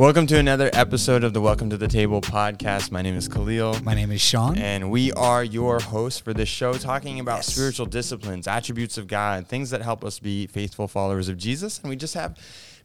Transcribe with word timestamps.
Welcome 0.00 0.26
to 0.28 0.38
another 0.38 0.70
episode 0.72 1.24
of 1.24 1.34
the 1.34 1.42
Welcome 1.42 1.68
to 1.68 1.76
the 1.76 1.86
Table 1.86 2.22
podcast. 2.22 2.90
My 2.90 3.02
name 3.02 3.16
is 3.16 3.28
Khalil. 3.28 3.76
My 3.82 3.92
name 3.92 4.10
is 4.12 4.22
Sean. 4.22 4.56
And 4.56 4.90
we 4.90 5.12
are 5.12 5.44
your 5.44 5.78
hosts 5.78 6.18
for 6.18 6.32
this 6.32 6.48
show, 6.48 6.72
talking 6.72 7.20
about 7.20 7.40
Yes. 7.40 7.48
spiritual 7.52 7.84
disciplines, 7.84 8.48
attributes 8.48 8.96
of 8.96 9.08
God, 9.08 9.46
things 9.46 9.68
that 9.68 9.82
help 9.82 10.02
us 10.02 10.18
be 10.18 10.46
faithful 10.46 10.88
followers 10.88 11.28
of 11.28 11.36
Jesus. 11.36 11.80
And 11.80 11.90
we 11.90 11.96
just 11.96 12.14
have 12.14 12.34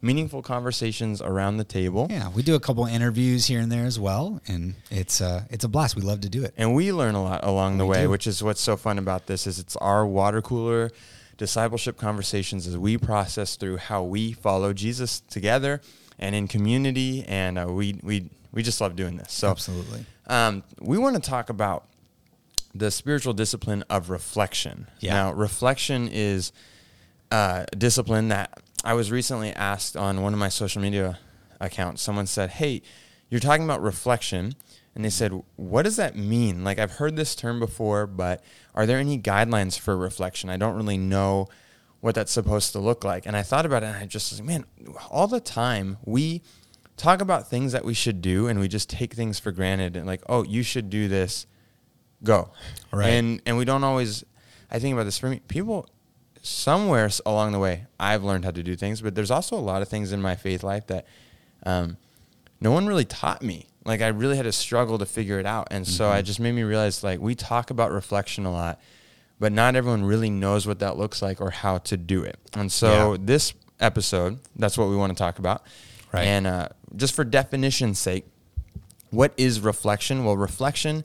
meaningful 0.02 0.42
conversations 0.42 1.22
around 1.22 1.56
the 1.56 1.64
table. 1.64 2.06
yeah, 2.10 2.28
we 2.28 2.42
do 2.42 2.54
a 2.54 2.60
couple 2.60 2.84
interviews 2.84 3.46
here 3.46 3.60
and 3.60 3.72
there 3.72 3.86
as 3.86 3.98
well, 3.98 4.42
and 4.46 4.74
it's 4.90 5.22
uh, 5.22 5.44
it's 5.48 5.64
a 5.64 5.68
blast. 5.68 5.96
We 5.96 6.02
love 6.02 6.20
to 6.20 6.28
do 6.28 6.44
it. 6.44 6.52
And 6.58 6.74
we 6.74 6.92
learn 6.92 7.14
a 7.14 7.22
lot 7.22 7.42
along 7.44 7.78
the 7.78 7.86
We 7.86 7.92
way, 7.92 8.02
do. 8.02 8.10
which 8.10 8.26
is 8.26 8.42
what's 8.42 8.60
so 8.60 8.76
fun 8.76 8.98
about 8.98 9.26
this 9.26 9.46
is 9.46 9.58
it's 9.58 9.74
our 9.76 10.06
water 10.06 10.42
cooler 10.42 10.90
discipleship 11.38 11.96
conversations 11.96 12.66
as 12.66 12.76
we 12.76 12.98
process 12.98 13.56
through 13.56 13.78
how 13.78 14.02
we 14.02 14.32
follow 14.32 14.74
Jesus 14.74 15.20
together 15.30 15.80
and 16.18 16.34
in 16.34 16.48
community. 16.48 17.24
And 17.26 17.58
uh, 17.58 17.66
we, 17.68 17.98
we, 18.02 18.30
we 18.52 18.62
just 18.62 18.80
love 18.80 18.96
doing 18.96 19.16
this. 19.16 19.32
So 19.32 19.50
Absolutely. 19.50 20.06
Um, 20.26 20.62
we 20.80 20.98
want 20.98 21.14
to 21.16 21.22
talk 21.22 21.50
about 21.50 21.86
the 22.74 22.90
spiritual 22.90 23.32
discipline 23.32 23.84
of 23.88 24.10
reflection. 24.10 24.86
Yeah. 25.00 25.14
Now, 25.14 25.32
reflection 25.32 26.08
is 26.12 26.52
uh, 27.30 27.64
a 27.70 27.76
discipline 27.76 28.28
that 28.28 28.60
I 28.84 28.94
was 28.94 29.10
recently 29.10 29.52
asked 29.52 29.96
on 29.96 30.22
one 30.22 30.32
of 30.32 30.38
my 30.38 30.48
social 30.48 30.82
media 30.82 31.18
accounts. 31.60 32.02
Someone 32.02 32.26
said, 32.26 32.50
Hey, 32.50 32.82
you're 33.30 33.40
talking 33.40 33.64
about 33.64 33.82
reflection. 33.82 34.54
And 34.94 35.04
they 35.04 35.10
said, 35.10 35.42
What 35.56 35.82
does 35.82 35.96
that 35.96 36.16
mean? 36.16 36.64
Like, 36.64 36.78
I've 36.78 36.92
heard 36.92 37.16
this 37.16 37.34
term 37.34 37.58
before, 37.60 38.06
but 38.06 38.42
are 38.74 38.86
there 38.86 38.98
any 38.98 39.18
guidelines 39.18 39.78
for 39.78 39.96
reflection? 39.96 40.50
I 40.50 40.56
don't 40.56 40.76
really 40.76 40.98
know 40.98 41.48
what 42.06 42.14
that's 42.14 42.30
supposed 42.30 42.70
to 42.72 42.78
look 42.78 43.02
like. 43.02 43.26
And 43.26 43.36
I 43.36 43.42
thought 43.42 43.66
about 43.66 43.82
it 43.82 43.86
and 43.86 43.96
I 43.96 44.06
just 44.06 44.30
was 44.30 44.40
like, 44.40 44.46
man, 44.46 44.64
all 45.10 45.26
the 45.26 45.40
time 45.40 45.96
we 46.04 46.40
talk 46.96 47.20
about 47.20 47.50
things 47.50 47.72
that 47.72 47.84
we 47.84 47.94
should 47.94 48.22
do 48.22 48.46
and 48.46 48.60
we 48.60 48.68
just 48.68 48.88
take 48.88 49.12
things 49.14 49.40
for 49.40 49.50
granted 49.50 49.96
and 49.96 50.06
like, 50.06 50.22
oh, 50.28 50.44
you 50.44 50.62
should 50.62 50.88
do 50.88 51.08
this, 51.08 51.46
go. 52.22 52.50
Right. 52.92 53.08
And 53.08 53.42
and 53.44 53.58
we 53.58 53.64
don't 53.64 53.82
always 53.82 54.24
I 54.70 54.78
think 54.78 54.94
about 54.94 55.02
this 55.04 55.18
for 55.18 55.28
me, 55.28 55.40
people 55.48 55.88
somewhere 56.42 57.10
along 57.26 57.50
the 57.50 57.58
way 57.58 57.86
I've 57.98 58.22
learned 58.22 58.44
how 58.44 58.52
to 58.52 58.62
do 58.62 58.76
things, 58.76 59.00
but 59.00 59.16
there's 59.16 59.32
also 59.32 59.56
a 59.56 59.66
lot 59.72 59.82
of 59.82 59.88
things 59.88 60.12
in 60.12 60.22
my 60.22 60.36
faith 60.36 60.62
life 60.62 60.86
that 60.86 61.06
um, 61.64 61.96
no 62.60 62.70
one 62.70 62.86
really 62.86 63.04
taught 63.04 63.42
me. 63.42 63.66
Like 63.84 64.00
I 64.00 64.08
really 64.08 64.36
had 64.36 64.44
to 64.44 64.52
struggle 64.52 64.96
to 64.98 65.06
figure 65.06 65.40
it 65.40 65.46
out. 65.46 65.68
And 65.72 65.86
so 65.86 66.04
Mm-hmm. 66.04 66.18
it 66.18 66.22
just 66.22 66.38
made 66.38 66.52
me 66.52 66.62
realize 66.62 67.02
like 67.02 67.18
we 67.20 67.34
talk 67.34 67.70
about 67.70 67.90
reflection 67.90 68.46
a 68.46 68.52
lot, 68.52 68.80
but 69.38 69.52
not 69.52 69.76
everyone 69.76 70.04
really 70.04 70.30
knows 70.30 70.66
what 70.66 70.78
that 70.78 70.96
looks 70.96 71.20
like 71.22 71.40
or 71.40 71.50
how 71.50 71.78
to 71.78 71.96
do 71.96 72.22
it. 72.22 72.38
And 72.54 72.70
so 72.72 73.12
Yeah. 73.12 73.18
this 73.20 73.52
episode, 73.80 74.38
that's 74.56 74.78
what 74.78 74.88
we 74.88 74.96
want 74.96 75.16
to 75.16 75.18
talk 75.22 75.38
about. 75.38 75.62
Right. 76.12 76.24
And 76.24 76.46
uh, 76.46 76.68
just 76.94 77.14
for 77.14 77.24
definition's 77.24 77.98
sake, 77.98 78.26
what 79.10 79.32
is 79.36 79.60
reflection? 79.60 80.24
Well, 80.24 80.36
reflection 80.36 81.04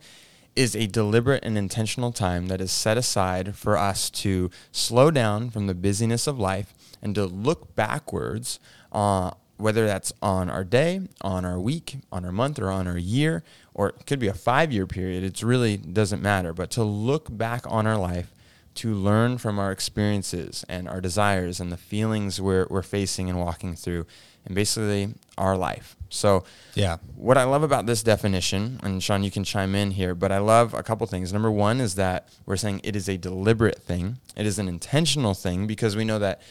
is 0.56 0.76
a 0.76 0.86
deliberate 0.88 1.44
and 1.44 1.58
intentional 1.58 2.12
time 2.12 2.48
that 2.48 2.60
is 2.62 2.72
set 2.72 2.98
aside 2.98 3.56
for 3.56 3.78
us 3.78 4.10
to 4.10 4.50
slow 4.72 5.10
down 5.12 5.50
from 5.50 5.68
the 5.68 5.74
busyness 5.76 6.28
of 6.28 6.38
life 6.40 6.74
and 7.02 7.16
to 7.16 7.26
look 7.26 7.74
backwards, 7.76 8.60
uh, 8.92 9.32
whether 9.58 9.86
that's 9.86 10.12
on 10.22 10.50
our 10.50 10.64
day, 10.64 11.02
on 11.22 11.46
our 11.46 11.60
week, 11.60 11.98
on 12.12 12.26
our 12.26 12.32
month, 12.32 12.60
or 12.60 12.70
on 12.70 12.88
our 12.88 12.98
year, 12.98 13.44
or 13.74 13.90
it 13.90 14.06
could 14.06 14.20
be 14.20 14.28
a 14.28 14.34
five 14.34 14.72
year 14.72 14.86
period. 14.88 15.24
It 15.24 15.42
really 15.44 15.78
doesn't 15.78 16.22
matter. 16.22 16.54
But 16.54 16.72
to 16.72 16.84
look 16.84 17.36
back 17.36 17.64
on 17.68 17.88
our 17.88 17.98
life, 17.98 18.32
to 18.76 18.94
learn 18.94 19.38
from 19.38 19.60
our 19.60 19.72
experiences 19.72 20.64
and 20.70 20.88
our 20.88 21.02
desires 21.02 21.60
and 21.60 21.72
the 21.72 21.78
feelings 21.78 22.40
we're, 22.40 22.68
we're 22.70 22.82
facing 22.82 23.30
and 23.30 23.38
walking 23.40 23.76
through, 23.76 24.06
and 24.46 24.56
basically 24.56 25.14
our 25.38 25.58
life. 25.58 25.96
So, 26.10 26.44
Yeah. 26.74 26.98
what 27.16 27.38
I 27.38 27.44
love 27.44 27.64
about 27.64 27.86
this 27.86 28.02
definition, 28.02 28.80
and 28.82 29.04
Sean, 29.04 29.24
you 29.24 29.32
can 29.32 29.44
chime 29.44 29.76
in 29.76 29.92
here, 29.92 30.16
but 30.16 30.32
I 30.32 30.38
love 30.40 30.74
a 30.74 30.84
couple 30.84 31.06
things. 31.08 31.32
Number 31.34 31.52
one 31.52 31.80
is 31.82 31.96
that 31.96 32.30
we're 32.46 32.56
saying 32.58 32.82
it 32.84 32.96
is 32.96 33.08
a 33.10 33.18
deliberate 33.18 33.82
thing, 33.82 34.18
it 34.38 34.46
is 34.46 34.58
an 34.58 34.68
intentional 34.70 35.34
thing 35.34 35.68
because 35.68 35.96
we 35.98 36.06
know 36.06 36.20
that 36.20 36.42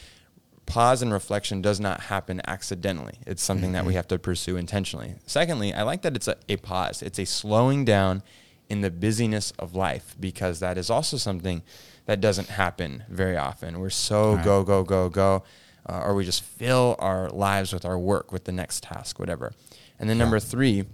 pause 0.71 1.01
and 1.01 1.11
reflection 1.11 1.61
does 1.61 1.79
not 1.79 2.01
happen 2.01 2.41
accidentally. 2.47 3.15
It's 3.27 3.43
something 3.43 3.73
that 3.73 3.85
we 3.85 3.93
have 3.95 4.07
to 4.07 4.17
pursue 4.19 4.57
intentionally. 4.57 5.15
Secondly, 5.25 5.73
I 5.73 5.83
like 5.83 6.01
that 6.03 6.15
it's 6.15 6.27
a, 6.27 6.37
a 6.47 6.57
pause, 6.57 7.01
it's 7.01 7.19
a 7.19 7.25
slowing 7.25 7.83
down 7.85 8.23
in 8.69 8.81
the 8.81 8.89
busyness 8.89 9.51
of 9.59 9.75
life 9.75 10.15
because 10.19 10.59
that 10.59 10.77
is 10.77 10.89
also 10.89 11.17
something 11.17 11.61
that 12.05 12.21
doesn't 12.21 12.47
happen 12.49 13.03
very 13.09 13.35
often. 13.37 13.79
We're 13.79 13.89
so 13.89 14.35
Right. 14.35 14.45
go, 14.45 14.63
go, 14.63 14.83
go, 14.83 15.09
go, 15.09 15.43
uh, 15.87 16.01
or 16.05 16.15
we 16.15 16.23
just 16.23 16.41
fill 16.43 16.95
our 16.99 17.29
lives 17.29 17.73
with 17.73 17.85
our 17.85 17.99
work, 17.99 18.31
with 18.31 18.45
the 18.45 18.51
next 18.51 18.83
task, 18.83 19.19
whatever. 19.19 19.51
And 19.99 20.09
then 20.09 20.17
number 20.17 20.39
three, 20.39 20.85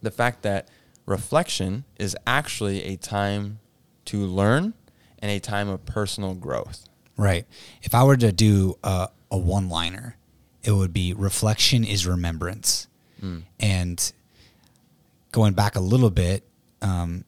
the 0.00 0.10
fact 0.10 0.42
that 0.42 0.68
reflection 1.06 1.84
is 1.98 2.16
actually 2.26 2.84
a 2.84 2.96
time 2.96 3.58
to 4.06 4.18
learn 4.18 4.74
and 5.18 5.30
a 5.30 5.40
time 5.40 5.68
of 5.68 5.84
personal 5.84 6.34
growth. 6.34 6.84
Right. 7.16 7.46
If 7.82 7.94
I 7.94 8.04
were 8.04 8.16
to 8.16 8.32
do 8.32 8.78
a, 8.82 9.08
a 9.30 9.36
one 9.36 9.68
liner, 9.68 10.16
it 10.62 10.72
would 10.72 10.92
be 10.92 11.12
reflection 11.12 11.84
is 11.84 12.06
remembrance. 12.06 12.88
And 13.60 14.12
going 15.30 15.52
back 15.54 15.76
a 15.76 15.80
little 15.80 16.10
bit, 16.10 16.42
um, 16.80 17.24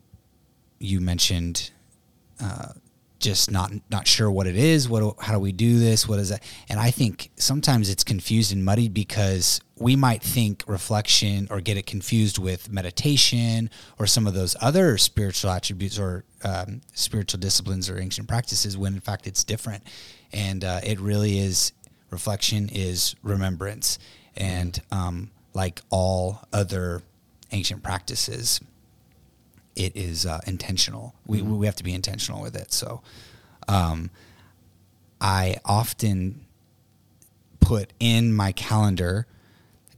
you 0.81 1.01
mentioned 1.01 1.71
uh, 2.41 2.73
just 3.25 3.51
not 3.51 3.73
not 3.91 4.07
sure 4.07 4.31
what 4.31 4.47
it 4.47 4.57
is. 4.57 4.89
What 4.89 5.17
how 5.21 5.33
do 5.33 5.41
we 5.41 5.53
do 5.53 5.79
this? 5.79 6.07
What 6.07 6.19
is 6.19 6.29
that? 6.29 6.43
And 6.69 6.79
I 6.79 6.91
think 6.91 7.31
sometimes 7.37 7.89
it's 7.89 8.05
confused 8.05 8.53
and 8.53 8.65
muddied 8.65 8.95
because 8.95 9.61
we 9.77 9.97
might 9.97 10.23
think 10.23 10.63
reflection 10.67 11.49
or 11.51 11.61
get 11.61 11.77
it 11.77 11.87
confused 11.87 12.39
with 12.39 12.71
meditation 12.71 13.71
or 13.99 14.07
some 14.07 14.27
of 14.27 14.35
those 14.35 14.55
other 14.61 14.99
spiritual 14.99 15.51
attributes 15.51 15.99
or 15.99 16.25
um, 16.45 16.83
spiritual 16.93 17.41
disciplines 17.41 17.91
or 17.91 17.99
ancient 17.99 18.29
practices 18.29 18.77
when 18.77 18.95
in 18.95 19.01
fact 19.01 19.27
it's 19.27 19.43
different. 19.43 19.83
And 20.33 20.63
uh, 20.63 20.81
it 20.85 21.01
really 21.01 21.39
is 21.39 21.73
reflection 22.11 22.69
is 22.73 23.17
remembrance, 23.23 23.99
and 24.37 24.81
um, 24.93 25.31
like 25.55 25.81
all 25.91 26.47
other 26.53 27.03
ancient 27.51 27.83
practices, 27.83 28.61
it 29.77 29.97
is 29.97 30.27
uh, 30.27 30.41
intentional. 30.47 31.15
We 31.27 31.43
we 31.43 31.67
have 31.67 31.77
to 31.77 31.85
be 31.85 31.95
intentional 31.95 32.43
with 32.43 32.57
it. 32.57 32.73
So, 32.73 33.03
um, 33.69 34.11
I 35.21 35.57
often 35.65 36.45
put 37.61 37.93
in 37.99 38.33
my 38.33 38.53
calendar 38.53 39.27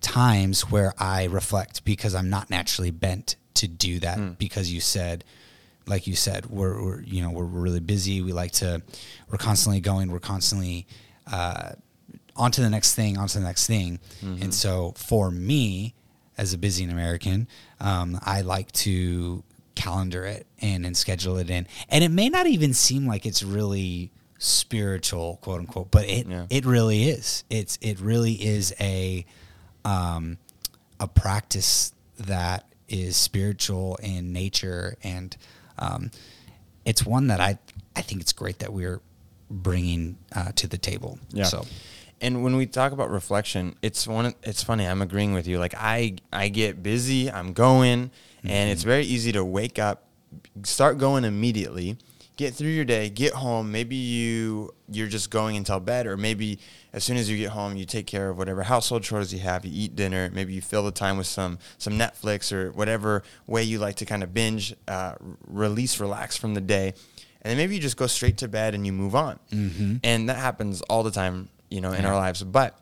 times 0.01 0.71
where 0.71 0.95
I 0.99 1.25
reflect 1.25 1.85
because 1.85 2.15
I'm 2.15 2.31
not 2.31 2.49
naturally 2.49 2.91
bent 2.93 3.37
to 3.55 3.67
do 3.67 3.99
that. 4.01 4.19
Because 4.39 4.71
you 4.71 4.81
said, 4.81 5.25
like 5.87 6.07
you 6.07 6.15
said, 6.15 6.47
we're, 6.47 6.83
we're 6.83 7.01
you 7.03 7.23
know 7.23 7.31
we're 7.31 7.45
really 7.45 7.81
busy. 7.81 8.21
We 8.23 8.33
like 8.33 8.53
to 8.53 8.83
we're 9.31 9.39
constantly 9.39 9.81
going. 9.81 10.11
We're 10.11 10.21
constantly 10.21 10.87
uh, 11.31 11.73
on 12.37 12.51
to 12.53 12.61
the 12.61 12.71
next 12.71 12.95
thing, 12.95 13.17
on 13.19 13.29
to 13.29 13.39
the 13.39 13.45
next 13.45 13.67
thing. 13.67 13.99
And 14.23 14.55
so 14.55 14.93
for 14.97 15.31
me, 15.31 15.95
as 16.39 16.53
a 16.53 16.59
busy 16.59 16.85
American, 16.85 17.49
um, 17.81 18.19
I 18.23 18.43
like 18.43 18.71
to 18.73 19.43
calendar 19.87 20.25
it 20.25 20.47
and, 20.61 20.85
and 20.87 20.97
schedule 20.97 21.39
it 21.39 21.51
in. 21.51 21.67
And 21.89 22.03
it 22.05 22.11
may 22.11 22.29
not 22.29 22.47
even 22.47 22.75
seem 22.75 23.07
like 23.07 23.25
it's 23.27 23.43
really 23.43 24.11
spiritual, 24.39 25.39
quote 25.43 25.61
unquote, 25.61 25.91
but 25.91 26.05
it 26.09 26.27
Yeah. 26.27 26.47
it 26.51 26.65
really 26.67 27.09
is. 27.09 27.45
It's 27.51 27.79
it 27.81 28.01
really 28.01 28.33
is 28.35 28.75
a 28.81 29.25
um, 29.85 30.39
a 30.99 31.07
practice 31.09 31.93
that 32.19 32.67
is 32.89 33.17
spiritual 33.17 33.97
in 34.03 34.33
nature, 34.33 34.97
and 35.03 35.37
um, 35.79 36.11
it's 36.85 37.05
one 37.05 37.29
that 37.29 37.41
I 37.41 37.59
I 37.95 38.03
think 38.03 38.21
it's 38.21 38.33
great 38.33 38.59
that 38.61 38.73
we're 38.73 39.01
bringing 39.51 40.19
uh, 40.35 40.53
to 40.57 40.67
the 40.67 40.79
table. 40.79 41.19
Yeah. 41.31 41.45
So 41.45 41.65
And 42.21 42.43
when 42.43 42.57
we 42.57 42.67
talk 42.67 42.93
about 42.93 43.11
reflection, 43.11 43.77
it's 43.83 44.07
one. 44.07 44.35
It's 44.43 44.63
funny. 44.63 44.87
I'm 44.87 45.03
agreeing 45.03 45.35
with 45.35 45.47
you. 45.47 45.59
Like 45.59 45.75
I, 45.77 46.17
I 46.33 46.49
get 46.49 46.83
busy. 46.83 47.31
I'm 47.31 47.53
going, 47.53 48.11
and 48.43 48.71
it's 48.71 48.85
very 48.85 49.05
easy 49.05 49.33
to 49.33 49.45
wake 49.45 49.79
up, 49.79 50.05
start 50.63 50.97
going 50.99 51.25
immediately, 51.25 51.99
get 52.37 52.55
through 52.55 52.71
your 52.71 52.87
day, 52.87 53.11
get 53.11 53.35
home. 53.35 53.71
Maybe 53.71 53.97
you 53.97 54.73
you're 54.89 55.09
just 55.09 55.31
going 55.31 55.57
until 55.57 55.79
bed, 55.81 56.07
or 56.07 56.17
maybe 56.17 56.59
as 56.95 57.05
soon 57.05 57.17
as 57.19 57.29
you 57.29 57.37
get 57.37 57.51
home, 57.51 57.77
you 57.77 57.85
take 57.85 58.07
care 58.07 58.31
of 58.31 58.39
whatever 58.39 58.63
household 58.63 59.03
chores 59.03 59.33
you 59.35 59.41
have. 59.41 59.67
You 59.67 59.73
eat 59.75 59.95
dinner. 59.95 60.31
Maybe 60.33 60.55
you 60.55 60.63
fill 60.63 60.85
the 60.85 60.93
time 60.93 61.19
with 61.19 61.27
some 61.27 61.59
some 61.77 61.95
Netflix 61.99 62.51
or 62.51 62.71
whatever 62.73 63.25
way 63.47 63.63
you 63.63 63.79
like 63.79 63.97
to 63.97 64.07
kind 64.07 64.23
of 64.23 64.33
binge, 64.33 64.75
uh, 64.89 65.17
release, 65.47 66.01
relax 66.01 66.37
from 66.37 66.55
the 66.55 66.61
day. 66.63 66.95
And 67.43 67.51
then 67.51 67.59
maybe 67.59 67.75
you 67.77 67.81
just 67.81 67.97
go 67.99 68.07
straight 68.07 68.39
to 68.39 68.49
bed 68.49 68.75
and 68.75 68.87
you 68.87 68.93
move 68.93 69.15
on. 69.15 69.39
Mhm. 69.53 70.01
And 70.03 70.29
that 70.29 70.37
happens 70.39 70.81
all 70.83 71.03
the 71.05 71.13
time, 71.13 71.49
you 71.71 71.81
know, 71.81 71.93
in 71.93 72.03
Yeah. 72.03 72.09
our 72.11 72.17
lives. 72.17 72.43
But 72.43 72.79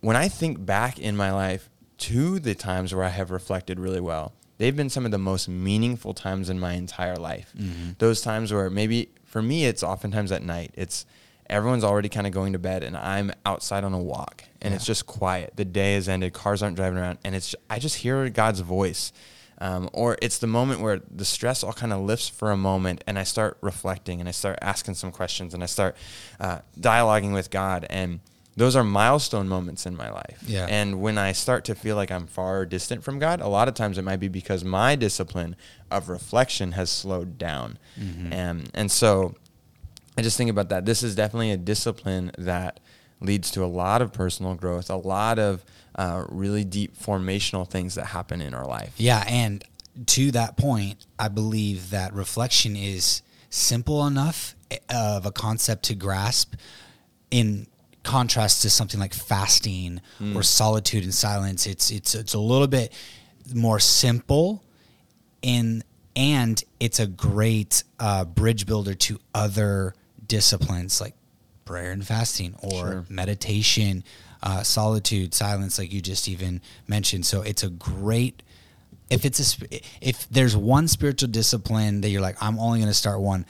when 0.00 0.16
I 0.16 0.28
think 0.28 0.64
back 0.64 0.98
in 0.98 1.16
my 1.16 1.32
life 1.32 1.68
to 1.98 2.38
the 2.38 2.54
times 2.54 2.94
where 2.94 3.04
I 3.04 3.08
have 3.10 3.30
reflected 3.30 3.78
really 3.78 4.00
well, 4.00 4.32
they've 4.58 4.76
been 4.76 4.90
some 4.90 5.04
of 5.04 5.10
the 5.10 5.18
most 5.18 5.48
meaningful 5.48 6.14
times 6.14 6.50
in 6.50 6.58
my 6.58 6.72
entire 6.74 7.16
life. 7.16 7.52
Mm-hmm. 7.58 7.90
Those 7.98 8.20
times 8.20 8.52
where 8.52 8.68
maybe 8.70 9.10
for 9.24 9.40
me, 9.42 9.64
it's 9.66 9.82
oftentimes 9.82 10.32
at 10.32 10.42
night. 10.42 10.72
It's 10.74 11.06
everyone's 11.48 11.84
already 11.84 12.08
kind 12.08 12.26
of 12.26 12.32
going 12.32 12.52
to 12.54 12.58
bed 12.58 12.82
and 12.82 12.96
I'm 12.96 13.32
outside 13.44 13.84
on 13.84 13.92
a 13.92 13.98
walk 13.98 14.44
and 14.60 14.72
it's 14.74 14.86
just 14.86 15.06
quiet. 15.06 15.52
The 15.56 15.64
day 15.64 15.94
has 15.94 16.08
ended, 16.08 16.32
cars 16.32 16.62
aren't 16.62 16.76
driving 16.76 16.98
around, 16.98 17.18
and 17.24 17.34
it's 17.34 17.54
I 17.68 17.78
just 17.78 17.96
hear 17.96 18.28
God's 18.30 18.60
voice. 18.60 19.12
Um, 19.62 19.88
or 19.92 20.18
it's 20.20 20.38
the 20.38 20.48
moment 20.48 20.80
where 20.80 21.02
the 21.08 21.24
stress 21.24 21.62
all 21.62 21.72
kind 21.72 21.92
of 21.92 22.00
lifts 22.00 22.28
for 22.28 22.50
a 22.50 22.56
moment, 22.56 23.04
and 23.06 23.16
I 23.16 23.22
start 23.22 23.58
reflecting, 23.60 24.18
and 24.18 24.28
I 24.28 24.32
start 24.32 24.58
asking 24.60 24.94
some 24.94 25.12
questions, 25.12 25.54
and 25.54 25.62
I 25.62 25.66
start 25.66 25.96
uh, 26.40 26.58
dialoguing 26.80 27.32
with 27.32 27.48
God, 27.48 27.86
and 27.88 28.18
those 28.56 28.74
are 28.74 28.82
milestone 28.82 29.48
moments 29.48 29.86
in 29.86 29.96
my 29.96 30.10
life. 30.10 30.42
Yeah. 30.44 30.66
And 30.68 31.00
when 31.00 31.16
I 31.16 31.30
start 31.30 31.64
to 31.66 31.76
feel 31.76 31.94
like 31.94 32.10
I'm 32.10 32.26
far 32.26 32.66
distant 32.66 33.04
from 33.04 33.20
God, 33.20 33.40
a 33.40 33.46
lot 33.46 33.68
of 33.68 33.74
times 33.74 33.98
it 33.98 34.02
might 34.02 34.18
be 34.18 34.26
because 34.26 34.64
my 34.64 34.96
discipline 34.96 35.54
of 35.92 36.08
reflection 36.08 36.72
has 36.72 36.90
slowed 36.90 37.38
down. 37.38 37.78
Mm-hmm. 37.96 38.32
And 38.32 38.70
and 38.74 38.90
so 38.90 39.36
I 40.18 40.22
just 40.22 40.36
think 40.36 40.50
about 40.50 40.70
that. 40.70 40.86
This 40.86 41.04
is 41.04 41.14
definitely 41.14 41.52
a 41.52 41.56
discipline 41.56 42.32
that 42.36 42.80
leads 43.20 43.50
to 43.52 43.64
a 43.64 43.66
lot 43.66 44.02
of 44.02 44.12
personal 44.12 44.54
growth, 44.54 44.90
a 44.90 44.96
lot 44.96 45.38
of 45.38 45.64
uh, 45.96 46.24
really 46.28 46.64
deep 46.64 46.96
formational 46.96 47.68
things 47.68 47.94
that 47.96 48.06
happen 48.06 48.40
in 48.40 48.54
our 48.54 48.66
life. 48.66 48.92
Yeah, 48.96 49.24
and 49.26 49.62
to 50.06 50.30
that 50.32 50.56
point, 50.56 51.04
I 51.18 51.28
believe 51.28 51.90
that 51.90 52.12
reflection 52.14 52.76
is 52.76 53.22
simple 53.50 54.06
enough 54.06 54.54
eh, 54.70 54.78
of 54.88 55.26
a 55.26 55.30
concept 55.30 55.82
to 55.84 55.94
grasp 55.94 56.54
in 57.30 57.66
contrast 58.02 58.62
to 58.62 58.70
something 58.70 58.98
like 58.98 59.14
fasting 59.14 60.00
or 60.34 60.42
solitude 60.42 61.04
and 61.04 61.14
silence. 61.14 61.66
It's 61.66 61.90
it's 61.90 62.14
it's 62.14 62.34
a 62.34 62.38
little 62.40 62.66
bit 62.66 62.92
more 63.54 63.78
simple 63.78 64.62
in 65.42 65.84
and 66.16 66.62
it's 66.80 66.98
a 67.00 67.06
great 67.06 67.84
uh, 68.00 68.24
bridge 68.24 68.66
builder 68.66 68.94
to 68.94 69.18
other 69.34 69.94
disciplines 70.26 71.00
like 71.00 71.14
prayer 71.64 71.90
and 71.92 72.06
fasting 72.06 72.54
or 72.62 72.70
Sure. 72.70 73.06
meditation, 73.08 74.04
uh, 74.42 74.62
solitude, 74.62 75.34
silence, 75.34 75.78
like 75.78 75.92
you 75.92 76.00
just 76.00 76.28
even 76.28 76.60
mentioned. 76.88 77.24
So 77.26 77.42
it's 77.42 77.62
a 77.62 77.70
great. 77.70 78.42
If 79.10 79.24
it's 79.24 79.60
a 79.62 79.78
if 80.00 80.28
there's 80.30 80.56
one 80.56 80.88
spiritual 80.88 81.28
discipline 81.28 82.00
that 82.00 82.08
you're 82.08 82.22
like 82.22 82.36
I'm 82.42 82.58
only 82.58 82.78
going 82.78 82.88
to 82.90 82.94
start 82.94 83.20
one, 83.20 83.44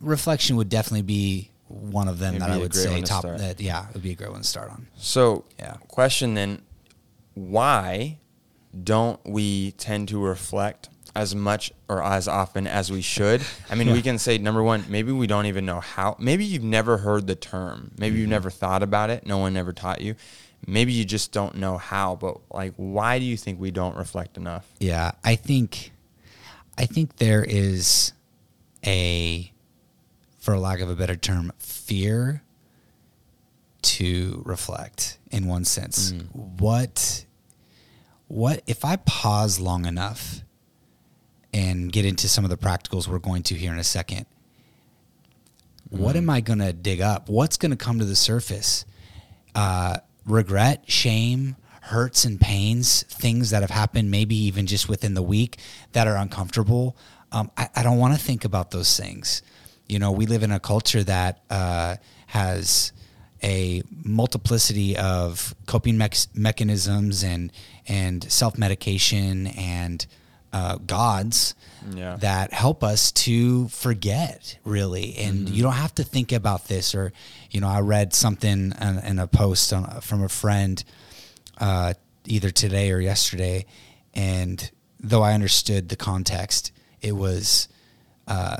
reflection 0.00 0.56
would 0.56 0.68
definitely 0.68 1.02
be 1.02 1.50
one 1.68 2.06
of 2.08 2.18
them 2.18 2.34
It'd 2.34 2.42
that 2.46 2.50
I 2.50 2.58
would 2.58 2.74
say 2.74 3.00
to 3.00 3.06
top. 3.06 3.20
start. 3.20 3.38
That 3.38 3.60
yeah, 3.60 3.88
it 3.88 3.94
would 3.94 4.02
be 4.02 4.10
a 4.12 4.14
great 4.14 4.30
one 4.30 4.42
to 4.42 4.46
start 4.46 4.70
on. 4.70 4.86
So, 4.96 5.44
Yeah. 5.58 5.76
question 5.88 6.34
then, 6.34 6.62
why 7.34 8.18
don't 8.84 9.20
we 9.24 9.72
tend 9.72 10.08
to 10.08 10.18
reflect 10.22 10.88
as 11.14 11.34
much 11.34 11.72
or 11.88 12.02
as 12.02 12.26
often 12.28 12.66
as 12.66 12.90
we 12.90 13.02
should? 13.02 13.42
I 13.70 13.74
mean, 13.74 13.92
we 13.92 14.00
can 14.02 14.18
say 14.18 14.38
number 14.38 14.62
one, 14.62 14.84
maybe 14.88 15.12
we 15.12 15.26
don't 15.26 15.46
even 15.46 15.66
know 15.66 15.80
how. 15.80 16.16
Maybe 16.18 16.44
you've 16.44 16.62
never 16.62 16.98
heard 16.98 17.26
the 17.26 17.34
term. 17.34 17.90
Maybe 17.98 18.14
Mm-hmm. 18.14 18.20
you've 18.20 18.30
never 18.30 18.50
thought 18.50 18.82
about 18.82 19.10
it. 19.10 19.26
No 19.26 19.38
one 19.38 19.56
ever 19.56 19.72
taught 19.72 20.00
you. 20.00 20.14
Maybe 20.66 20.92
you 20.92 21.04
just 21.04 21.32
don't 21.32 21.56
know 21.56 21.76
how. 21.76 22.16
But 22.16 22.38
like, 22.52 22.72
why 22.76 23.18
do 23.18 23.24
you 23.24 23.36
think 23.36 23.60
we 23.60 23.70
don't 23.70 23.96
reflect 23.96 24.36
enough? 24.36 24.66
Yeah, 24.78 25.12
I 25.24 25.34
think, 25.36 25.92
I 26.78 26.86
think 26.86 27.16
there 27.16 27.44
is 27.46 28.12
a, 28.86 29.52
for 30.38 30.56
lack 30.58 30.80
of 30.80 30.88
a 30.88 30.94
better 30.96 31.16
term, 31.16 31.52
fear 31.58 32.42
to 33.82 34.42
reflect 34.46 35.18
in 35.30 35.46
one 35.48 35.64
sense. 35.64 36.12
What, 36.32 37.26
what 38.28 38.62
if 38.66 38.84
I 38.84 38.96
pause 38.96 39.58
long 39.58 39.84
enough 39.84 40.42
and 41.52 41.92
get 41.92 42.04
into 42.04 42.28
some 42.28 42.44
of 42.44 42.50
the 42.50 42.56
practicals 42.56 43.06
we're 43.06 43.18
going 43.18 43.42
to 43.44 43.54
here 43.54 43.72
in 43.72 43.78
a 43.78 43.84
second? 43.84 44.26
What 45.90 46.16
am 46.16 46.30
I 46.30 46.40
going 46.40 46.60
to 46.60 46.72
dig 46.72 47.00
up? 47.00 47.28
What's 47.28 47.56
going 47.56 47.70
to 47.70 47.76
come 47.76 47.98
to 47.98 48.04
the 48.04 48.16
surface? 48.16 48.86
uh, 49.54 49.98
regret, 50.26 50.84
shame, 50.86 51.56
hurts 51.82 52.24
and 52.24 52.40
pains, 52.40 53.02
things 53.04 53.50
that 53.50 53.62
have 53.62 53.70
happened, 53.70 54.10
maybe 54.10 54.36
even 54.36 54.66
just 54.66 54.88
within 54.88 55.14
the 55.14 55.22
week 55.22 55.58
that 55.92 56.06
are 56.06 56.16
uncomfortable. 56.16 56.96
Um, 57.32 57.50
I, 57.56 57.68
I 57.76 57.82
don't 57.82 57.98
want 57.98 58.14
to 58.14 58.20
think 58.20 58.44
about 58.44 58.70
those 58.70 58.98
things. 58.98 59.42
You 59.88 59.98
know, 59.98 60.12
we 60.12 60.26
live 60.26 60.42
in 60.42 60.52
a 60.52 60.60
culture 60.60 61.02
that 61.04 61.42
uh, 61.50 61.96
has 62.28 62.92
a 63.42 63.82
multiplicity 64.04 64.96
of 64.96 65.54
coping 65.66 65.98
mex 65.98 66.28
mechanisms 66.34 67.24
and 67.24 67.52
and 67.88 68.30
self 68.30 68.56
medication 68.56 69.48
and 69.48 70.06
uh, 70.52 70.76
gods 70.86 71.54
Yeah. 71.94 72.16
that 72.16 72.52
help 72.52 72.84
us 72.84 73.10
to 73.26 73.68
forget 73.68 74.58
really. 74.64 75.16
And 75.16 75.48
you 75.48 75.62
don't 75.62 75.72
have 75.72 75.94
to 75.96 76.04
think 76.04 76.30
about 76.32 76.68
this 76.68 76.94
or 76.94 77.12
you 77.50 77.60
know 77.60 77.68
i 77.68 77.80
read 77.80 78.12
something 78.14 78.72
in, 78.80 78.98
in 79.04 79.18
a 79.18 79.26
post 79.26 79.72
on, 79.72 80.00
from 80.00 80.22
a 80.22 80.28
friend 80.28 80.84
uh, 81.58 81.94
either 82.26 82.50
today 82.50 82.90
or 82.92 83.00
yesterday. 83.00 83.66
And 84.14 84.70
though 85.00 85.22
i 85.22 85.32
understood 85.34 85.88
the 85.88 85.96
context 85.96 86.70
it 87.00 87.12
was 87.16 87.68
uh, 88.28 88.58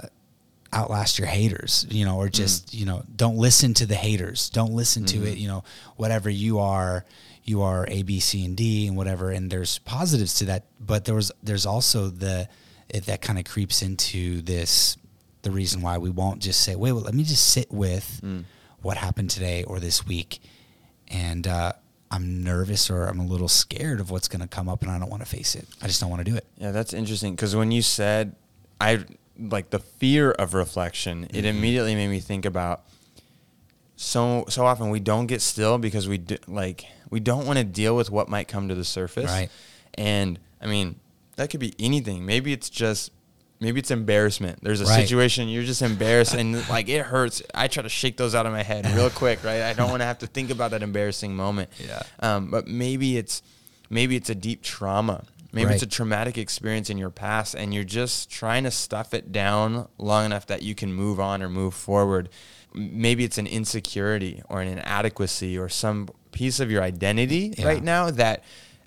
outlast 0.74 1.18
your 1.18 1.28
haters 1.28 1.86
you 1.90 2.04
know 2.04 2.16
or 2.16 2.28
mm. 2.28 2.32
just 2.32 2.72
you 2.72 2.86
know 2.86 3.02
don't 3.14 3.36
listen 3.36 3.74
to 3.74 3.86
the 3.86 3.94
haters. 3.94 4.50
Don't 4.50 4.72
listen 4.72 5.04
to 5.06 5.18
it 5.18 5.32
mm-hmm. 5.32 5.36
you 5.38 5.48
know 5.48 5.64
whatever 5.96 6.30
you 6.30 6.58
are 6.58 7.04
you 7.44 7.62
are 7.62 7.86
a 7.88 8.02
b 8.02 8.20
c 8.20 8.44
and 8.44 8.56
d 8.56 8.86
and 8.86 8.96
whatever 8.96 9.30
and 9.30 9.50
there's 9.50 9.78
positives 9.78 10.34
to 10.34 10.46
that. 10.46 10.64
But 10.80 11.04
there 11.04 11.14
was 11.14 11.32
there's 11.42 11.66
also 11.66 12.08
the 12.08 12.48
it, 12.88 13.06
that 13.06 13.22
kind 13.22 13.38
of 13.38 13.44
creeps 13.44 13.82
into 13.82 14.42
this 14.42 14.96
the 15.42 15.50
reason 15.50 15.82
why 15.82 15.98
we 15.98 16.10
won't 16.10 16.40
just 16.40 16.60
say 16.62 16.74
wait 16.74 16.92
well, 16.92 17.02
let 17.02 17.14
me 17.14 17.24
just 17.24 17.48
sit 17.48 17.70
with 17.70 18.20
mm. 18.22 18.44
what 18.80 18.96
happened 18.96 19.30
today 19.30 19.64
or 19.64 19.80
this 19.80 20.06
week. 20.06 20.40
And 21.08 21.46
uh, 21.46 21.72
i'm 22.10 22.42
nervous 22.42 22.90
or 22.90 23.06
i'm 23.06 23.20
a 23.20 23.26
little 23.26 23.48
scared 23.48 24.00
of 24.00 24.10
what's 24.10 24.28
going 24.28 24.40
to 24.40 24.46
come 24.46 24.68
up 24.68 24.82
and 24.82 24.90
i 24.90 24.98
don't 24.98 25.10
want 25.10 25.22
to 25.22 25.28
face 25.28 25.54
it. 25.54 25.66
I 25.82 25.86
just 25.86 26.00
don't 26.00 26.10
want 26.10 26.24
to 26.24 26.30
do 26.30 26.36
it. 26.36 26.46
Yeah, 26.56 26.70
that's 26.70 26.94
interesting 26.94 27.34
because 27.34 27.54
when 27.54 27.70
you 27.70 27.82
said 27.82 28.36
I 28.80 29.04
like 29.38 29.70
the 29.70 29.78
fear 29.78 30.30
of 30.32 30.54
reflection, 30.54 31.22
Mm-hmm. 31.24 31.36
it 31.36 31.44
immediately 31.44 31.94
made 31.94 32.08
me 32.08 32.20
think 32.20 32.44
about 32.44 32.84
so 33.96 34.44
so 34.48 34.64
often 34.66 34.90
we 34.90 35.00
don't 35.00 35.26
get 35.26 35.40
still 35.40 35.78
because 35.78 36.08
we 36.08 36.18
do, 36.18 36.36
like 36.48 36.84
we 37.10 37.20
don't 37.20 37.46
want 37.46 37.58
to 37.58 37.64
deal 37.64 37.94
with 37.94 38.10
what 38.10 38.28
might 38.28 38.48
come 38.48 38.68
to 38.68 38.74
the 38.74 38.84
surface. 38.84 39.30
Right. 39.30 39.50
And 39.94 40.38
I 40.60 40.66
mean, 40.66 40.98
that 41.36 41.50
could 41.50 41.60
be 41.60 41.74
anything. 41.78 42.24
Maybe 42.26 42.52
it's 42.52 42.70
just 42.70 43.10
maybe 43.60 43.78
it's 43.78 43.90
embarrassment. 43.90 44.58
There's 44.62 44.80
a 44.80 44.84
Right. 44.86 45.00
situation 45.02 45.48
you're 45.48 45.62
just 45.62 45.82
embarrassed 45.82 46.34
and 46.34 46.66
like 46.68 46.88
it 46.88 47.04
hurts. 47.06 47.42
I 47.54 47.68
try 47.68 47.82
to 47.82 47.88
shake 47.88 48.16
those 48.16 48.34
out 48.34 48.46
of 48.46 48.52
my 48.52 48.62
head 48.62 48.86
real 48.94 49.10
quick, 49.10 49.44
right? 49.44 49.62
I 49.62 49.72
don't 49.72 49.90
want 49.90 50.00
to 50.00 50.06
have 50.06 50.18
to 50.20 50.26
think 50.26 50.50
about 50.50 50.70
that 50.72 50.82
embarrassing 50.82 51.34
moment. 51.36 51.70
Yeah. 51.86 52.02
Um, 52.20 52.50
but 52.50 52.66
maybe 52.66 53.16
it's 53.16 53.42
maybe 53.90 54.16
it's 54.16 54.30
a 54.30 54.34
deep 54.34 54.62
trauma. 54.62 55.24
Maybe 55.52 55.74
it's 55.74 55.82
a 55.82 55.86
traumatic 55.86 56.38
experience 56.38 56.88
in 56.88 56.96
your 56.96 57.10
past 57.10 57.54
and 57.54 57.74
you're 57.74 57.84
just 57.84 58.30
trying 58.30 58.64
to 58.64 58.70
stuff 58.70 59.12
it 59.12 59.32
down 59.32 59.86
long 59.98 60.24
enough 60.24 60.46
that 60.46 60.62
you 60.62 60.74
can 60.74 60.92
move 60.94 61.20
on 61.20 61.42
or 61.42 61.48
move 61.50 61.74
forward. 61.74 62.30
Maybe 62.74 63.22
it's 63.24 63.36
an 63.36 63.46
insecurity 63.46 64.42
or 64.48 64.62
an 64.62 64.68
inadequacy 64.68 65.58
or 65.58 65.68
some 65.68 66.08
piece 66.32 66.58
of 66.58 66.70
your 66.70 66.82
identity 66.82 67.54
Yeah. 67.58 67.66
right 67.66 67.82
now 67.82 68.10
that 68.10 68.44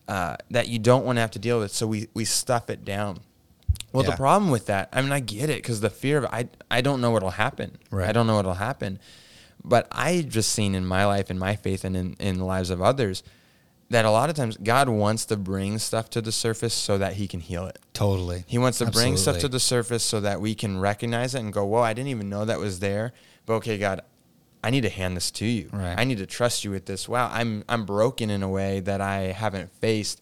uh, 0.07 0.37
that 0.51 0.67
you 0.67 0.77
don't 0.79 1.03
want 1.05 1.17
to 1.17 1.21
have 1.21 1.31
to 1.31 1.39
deal 1.39 1.59
with. 1.59 1.71
So 1.71 1.87
we, 1.87 2.07
we 2.13 2.25
stuff 2.25 2.69
it 2.69 2.83
down. 2.85 3.19
Well, 3.91 4.03
Yeah. 4.03 4.11
the 4.11 4.17
problem 4.17 4.51
with 4.51 4.65
that, 4.67 4.89
I 4.93 5.01
mean, 5.01 5.11
I 5.11 5.19
get 5.19 5.49
it 5.49 5.57
because 5.57 5.81
the 5.81 5.89
fear 5.89 6.17
of 6.19 6.25
I 6.25 6.47
I 6.71 6.81
don't 6.81 6.99
know 7.01 7.11
what'll 7.11 7.31
happen. 7.31 7.77
Right. 7.91 8.09
I 8.09 8.11
don't 8.11 8.25
know 8.27 8.35
what'll 8.35 8.53
happen, 8.55 8.99
but 9.63 9.87
I 9.91 10.21
just 10.27 10.51
seen 10.51 10.73
in 10.75 10.85
my 10.85 11.05
life, 11.05 11.29
in 11.31 11.37
my 11.39 11.55
faith, 11.55 11.83
and 11.83 11.95
in 11.95 12.15
in 12.19 12.37
the 12.39 12.45
lives 12.45 12.69
of 12.71 12.81
others, 12.81 13.23
that 13.89 14.03
a 14.05 14.09
lot 14.11 14.29
of 14.29 14.35
times 14.35 14.57
God 14.57 14.89
wants 14.89 15.25
to 15.25 15.37
bring 15.37 15.77
stuff 15.77 16.09
to 16.11 16.21
the 16.21 16.31
surface 16.31 16.73
so 16.73 16.97
that 16.97 17.13
He 17.13 17.27
can 17.27 17.39
heal 17.39 17.65
it. 17.67 17.79
totally 17.93 18.43
He 18.47 18.57
wants 18.57 18.79
to 18.79 18.87
bring 18.89 19.15
stuff 19.17 19.37
to 19.39 19.47
the 19.47 19.59
surface 19.59 20.03
so 20.03 20.21
that 20.21 20.41
we 20.41 20.55
can 20.55 20.79
recognize 20.79 21.35
it 21.35 21.39
and 21.39 21.53
go, 21.53 21.65
"Whoa, 21.65 21.81
I 21.81 21.93
didn't 21.93 22.09
even 22.09 22.29
know 22.29 22.45
that 22.45 22.59
was 22.59 22.79
there." 22.79 23.13
But 23.45 23.53
okay, 23.55 23.77
God, 23.77 24.01
I 24.63 24.71
need 24.71 24.81
to 24.81 24.89
hand 24.89 25.15
this 25.15 25.29
to 25.31 25.45
you. 25.45 25.69
Right. 25.71 25.93
I 25.97 26.03
need 26.03 26.17
to 26.17 26.25
trust 26.25 26.63
you 26.65 26.71
with 26.71 26.85
this. 26.87 27.07
Wow, 27.07 27.29
I'm 27.31 27.63
I'm 27.69 27.85
broken 27.85 28.29
in 28.31 28.41
a 28.41 28.49
way 28.49 28.79
that 28.79 29.01
I 29.01 29.31
haven't 29.31 29.71
faced. 29.79 30.21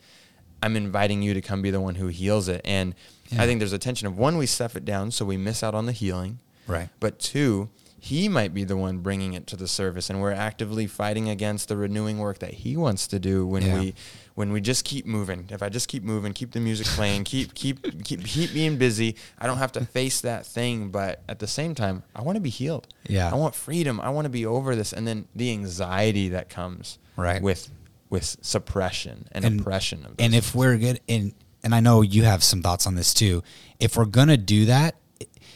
I'm 0.61 0.75
inviting 0.75 1.21
you 1.21 1.33
to 1.33 1.41
come 1.41 1.61
be 1.61 1.71
the 1.71 1.81
one 1.81 1.95
who 1.95 2.07
heals 2.07 2.47
it. 2.47 2.61
And 2.65 2.95
Yeah. 3.29 3.43
I 3.43 3.45
think 3.47 3.59
there's 3.59 3.73
a 3.73 3.77
tension 3.79 4.07
of 4.07 4.17
one, 4.17 4.37
we 4.37 4.45
stuff 4.45 4.75
it 4.75 4.85
down 4.85 5.11
so 5.11 5.25
we 5.25 5.35
miss 5.37 5.63
out 5.63 5.73
on 5.75 5.85
the 5.87 5.91
healing. 5.91 6.39
Right. 6.67 6.87
But 6.99 7.19
two, 7.19 7.69
he 8.05 8.27
might 8.27 8.53
be 8.53 8.65
the 8.65 8.75
one 8.75 8.97
bringing 8.97 9.31
it 9.33 9.47
to 9.47 9.55
the 9.55 9.65
surface 9.67 10.09
and 10.09 10.19
we're 10.19 10.33
actively 10.33 10.87
fighting 10.87 11.29
against 11.29 11.69
the 11.69 11.77
renewing 11.77 12.17
work 12.19 12.39
that 12.39 12.53
he 12.55 12.75
wants 12.75 13.07
to 13.07 13.17
do 13.17 13.47
when 13.47 13.63
Yeah. 13.63 13.79
we 13.79 13.95
when 14.35 14.51
we 14.51 14.59
just 14.59 14.83
keep 14.83 15.05
moving. 15.05 15.45
If 15.49 15.63
I 15.63 15.69
just 15.69 15.87
keep 15.87 16.03
moving, 16.03 16.33
keep 16.33 16.51
the 16.51 16.59
music 16.59 16.85
playing, 16.87 17.23
keep 17.23 17.53
keep 17.53 18.03
keep 18.03 18.25
keep 18.25 18.51
being 18.53 18.77
busy, 18.77 19.15
I 19.39 19.47
don't 19.47 19.57
have 19.59 19.71
to 19.73 19.85
face 19.85 20.19
that 20.21 20.45
thing, 20.45 20.89
but 20.89 21.21
at 21.29 21.39
the 21.39 21.47
same 21.47 21.75
time, 21.75 22.03
I 22.13 22.23
want 22.23 22.35
to 22.35 22.41
be 22.41 22.49
healed. 22.49 22.87
Yeah. 23.07 23.31
I 23.31 23.35
want 23.35 23.55
freedom. 23.55 24.01
I 24.01 24.09
want 24.09 24.25
to 24.25 24.29
be 24.29 24.45
over 24.45 24.75
this 24.75 24.91
and 24.91 25.07
then 25.07 25.27
the 25.33 25.51
anxiety 25.51 26.27
that 26.29 26.49
comes 26.49 26.99
Right. 27.15 27.41
with 27.41 27.69
with 28.09 28.35
suppression 28.41 29.27
and, 29.31 29.45
And- 29.45 29.59
oppression 29.61 30.05
of 30.05 30.15
and 30.19 30.35
if 30.35 30.53
we're 30.53 30.77
good 30.77 30.99
and 31.07 31.33
and 31.63 31.73
I 31.73 31.79
know 31.79 32.01
you 32.01 32.23
have 32.25 32.43
some 32.43 32.61
thoughts 32.61 32.85
on 32.85 32.95
this 32.95 33.13
too. 33.13 33.41
If 33.79 33.95
we're 33.95 34.05
gonna 34.19 34.35
do 34.35 34.65
that, 34.65 34.95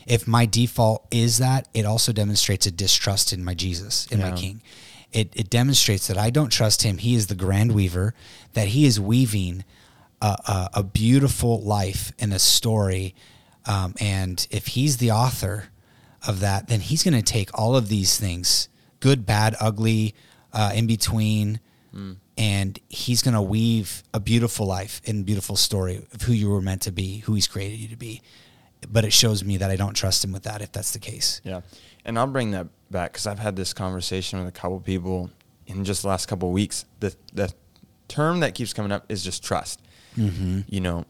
if 0.07 0.27
my 0.27 0.45
default 0.45 1.05
is 1.11 1.37
that, 1.37 1.67
it 1.73 1.85
also 1.85 2.11
demonstrates 2.11 2.65
a 2.65 2.71
distrust 2.71 3.31
in 3.33 3.43
my 3.43 3.53
Jesus, 3.53 4.07
in 4.07 4.19
Yeah. 4.19 4.29
my 4.31 4.35
King. 4.37 4.61
it, 5.13 5.31
it 5.35 5.49
demonstrates 5.49 6.07
that 6.07 6.17
I 6.17 6.29
don't 6.29 6.49
trust 6.49 6.81
him. 6.83 6.97
He 6.97 7.13
is 7.15 7.27
the 7.27 7.35
grand 7.35 7.73
weaver, 7.73 8.13
that 8.53 8.69
he 8.69 8.85
is 8.85 8.99
weaving 8.99 9.63
a, 10.21 10.25
a, 10.47 10.69
a 10.75 10.83
beautiful 10.83 11.61
life 11.61 12.11
and 12.19 12.33
a 12.33 12.39
story. 12.39 13.15
Um, 13.65 13.93
and 14.01 14.45
if 14.49 14.67
he's 14.67 14.97
the 14.97 15.11
author 15.11 15.69
of 16.27 16.39
that, 16.41 16.67
then 16.67 16.79
he's 16.81 17.03
going 17.03 17.13
to 17.13 17.21
take 17.21 17.49
all 17.57 17.75
of 17.75 17.87
these 17.89 18.17
things 18.19 18.67
good, 18.99 19.25
bad, 19.25 19.55
ugly, 19.59 20.13
uh, 20.53 20.71
in 20.73 20.87
between. 20.87 21.59
And 22.37 22.79
he's 22.89 23.21
going 23.23 23.33
to 23.33 23.41
weave 23.41 24.03
a 24.13 24.19
beautiful 24.19 24.67
life 24.67 25.01
and 25.07 25.25
beautiful 25.25 25.55
story 25.55 26.05
of 26.13 26.21
who 26.23 26.33
you 26.33 26.49
were 26.49 26.61
meant 26.61 26.83
to 26.83 26.91
be, 26.91 27.19
who 27.19 27.33
he's 27.33 27.47
created 27.47 27.79
you 27.79 27.87
to 27.87 27.95
be. 27.95 28.21
But 28.87 29.05
it 29.05 29.13
shows 29.13 29.43
me 29.43 29.57
that 29.57 29.71
I 29.71 29.75
don't 29.75 29.93
trust 29.93 30.23
him 30.23 30.31
with 30.31 30.43
that 30.43 30.61
if 30.61 30.71
that's 30.71 30.91
the 30.91 30.99
case. 30.99 31.41
Yeah. 31.43 31.61
And 32.05 32.17
I'll 32.17 32.27
bring 32.27 32.51
that 32.51 32.67
back 32.91 33.13
because 33.13 33.27
I've 33.27 33.39
had 33.39 33.55
this 33.55 33.73
conversation 33.73 34.39
with 34.39 34.47
a 34.47 34.51
couple 34.51 34.79
people 34.79 35.29
in 35.65 35.83
just 35.83 36.03
the 36.03 36.07
last 36.07 36.27
couple 36.27 36.49
of 36.49 36.53
weeks. 36.53 36.85
The, 36.99 37.15
the 37.33 37.51
term 38.07 38.39
that 38.41 38.55
keeps 38.55 38.73
coming 38.73 38.91
up 38.91 39.05
is 39.09 39.23
just 39.23 39.43
trust. 39.43 39.81
Mm-hmm. 40.17 40.61
You 40.67 40.81
know, 40.81 41.05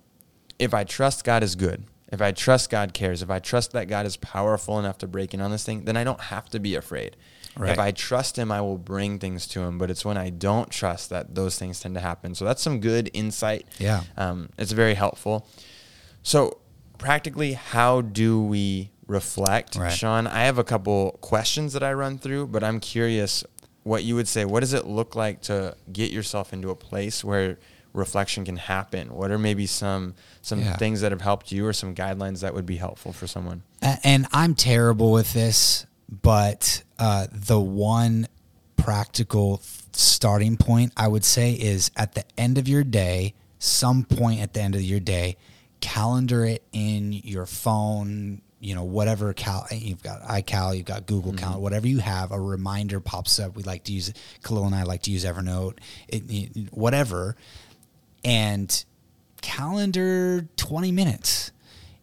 if 0.59 0.73
I 0.73 0.83
trust 0.83 1.23
God 1.23 1.43
is 1.43 1.55
good, 1.55 1.83
if 2.11 2.21
I 2.21 2.31
trust 2.31 2.69
God 2.69 2.93
cares, 2.93 3.21
if 3.21 3.29
I 3.29 3.39
trust 3.39 3.73
that 3.73 3.87
God 3.87 4.05
is 4.05 4.17
powerful 4.17 4.79
enough 4.79 4.97
to 4.99 5.07
break 5.07 5.33
in 5.33 5.41
on 5.41 5.51
this 5.51 5.63
thing, 5.63 5.85
then 5.85 5.97
I 5.97 6.03
don't 6.03 6.21
have 6.21 6.49
to 6.49 6.59
be 6.59 6.75
afraid. 6.75 7.17
Right. 7.57 7.71
If 7.71 7.79
I 7.79 7.91
trust 7.91 8.37
Him, 8.37 8.51
I 8.51 8.61
will 8.61 8.77
bring 8.77 9.19
things 9.19 9.47
to 9.49 9.61
Him. 9.61 9.77
But 9.77 9.91
it's 9.91 10.05
when 10.05 10.17
I 10.17 10.29
don't 10.29 10.69
trust 10.69 11.09
that 11.09 11.35
those 11.35 11.57
things 11.59 11.79
tend 11.79 11.95
to 11.95 12.01
happen. 12.01 12.35
So 12.35 12.45
that's 12.45 12.61
some 12.61 12.79
good 12.79 13.09
insight. 13.13 13.67
Yeah. 13.77 14.03
Um, 14.15 14.49
it's 14.57 14.71
very 14.71 14.93
helpful. 14.93 15.47
So, 16.23 16.59
practically, 16.97 17.53
how 17.53 18.01
do 18.01 18.41
we 18.41 18.89
reflect? 19.07 19.75
Right. 19.75 19.89
Sean, 19.91 20.27
I 20.27 20.43
have 20.43 20.57
a 20.57 20.63
couple 20.63 21.17
questions 21.21 21.73
that 21.73 21.83
I 21.83 21.93
run 21.93 22.17
through, 22.17 22.47
but 22.47 22.63
I'm 22.63 22.79
curious 22.79 23.43
what 23.83 24.03
you 24.03 24.15
would 24.15 24.27
say. 24.27 24.43
What 24.45 24.59
does 24.61 24.73
it 24.73 24.85
look 24.85 25.15
like 25.15 25.41
to 25.43 25.75
get 25.91 26.11
yourself 26.11 26.51
into 26.53 26.69
a 26.69 26.75
place 26.75 27.23
where 27.23 27.57
reflection 27.93 28.43
can 28.45 28.57
happen? 28.57 29.13
What 29.13 29.31
are 29.31 29.37
maybe 29.39 29.65
some 29.65 30.13
some 30.41 30.59
Yeah. 30.61 30.75
things 30.77 31.01
that 31.01 31.11
have 31.11 31.21
helped 31.21 31.51
you 31.51 31.65
or 31.65 31.73
some 31.73 31.95
guidelines 31.95 32.41
that 32.41 32.53
would 32.53 32.65
be 32.65 32.77
helpful 32.77 33.13
for 33.13 33.27
someone? 33.27 33.63
And 34.03 34.27
I'm 34.33 34.55
terrible 34.55 35.11
with 35.11 35.33
this, 35.33 35.85
but 36.21 36.83
uh, 36.99 37.27
the 37.31 37.59
one 37.59 38.27
practical 38.75 39.61
starting 39.93 40.57
point 40.57 40.93
I 40.95 41.07
would 41.07 41.25
say 41.25 41.53
is 41.53 41.91
at 41.95 42.13
the 42.13 42.23
end 42.37 42.57
of 42.57 42.67
your 42.67 42.83
day, 42.83 43.33
some 43.59 44.03
point 44.03 44.41
at 44.41 44.53
the 44.53 44.61
end 44.61 44.75
of 44.75 44.81
your 44.81 44.99
day, 44.99 45.37
calendar 45.81 46.45
it 46.45 46.63
in 46.73 47.13
your 47.13 47.45
phone. 47.45 48.41
You 48.59 48.73
know, 48.73 48.83
whatever 48.83 49.33
cal 49.33 49.67
you've 49.71 50.01
got 50.01 50.23
iCal, 50.23 50.75
you've 50.75 50.85
got 50.87 51.05
Google 51.05 51.31
Calendar, 51.33 51.59
whatever 51.61 51.87
you 51.87 51.99
have, 51.99 52.31
a 52.31 52.39
reminder 52.39 52.99
pops 52.99 53.39
up. 53.39 53.55
We 53.55 53.61
like 53.63 53.83
to 53.83 53.93
use 53.93 54.11
Khalil 54.43 54.65
and 54.65 54.73
I 54.73 54.81
like 54.83 55.03
to 55.03 55.11
use 55.11 55.23
Evernote, 55.23 55.77
it, 56.07 56.23
it- 56.27 56.73
whatever, 56.73 57.35
and 58.25 58.83
calendar 59.41 60.47
20 60.57 60.91
minutes 60.91 61.51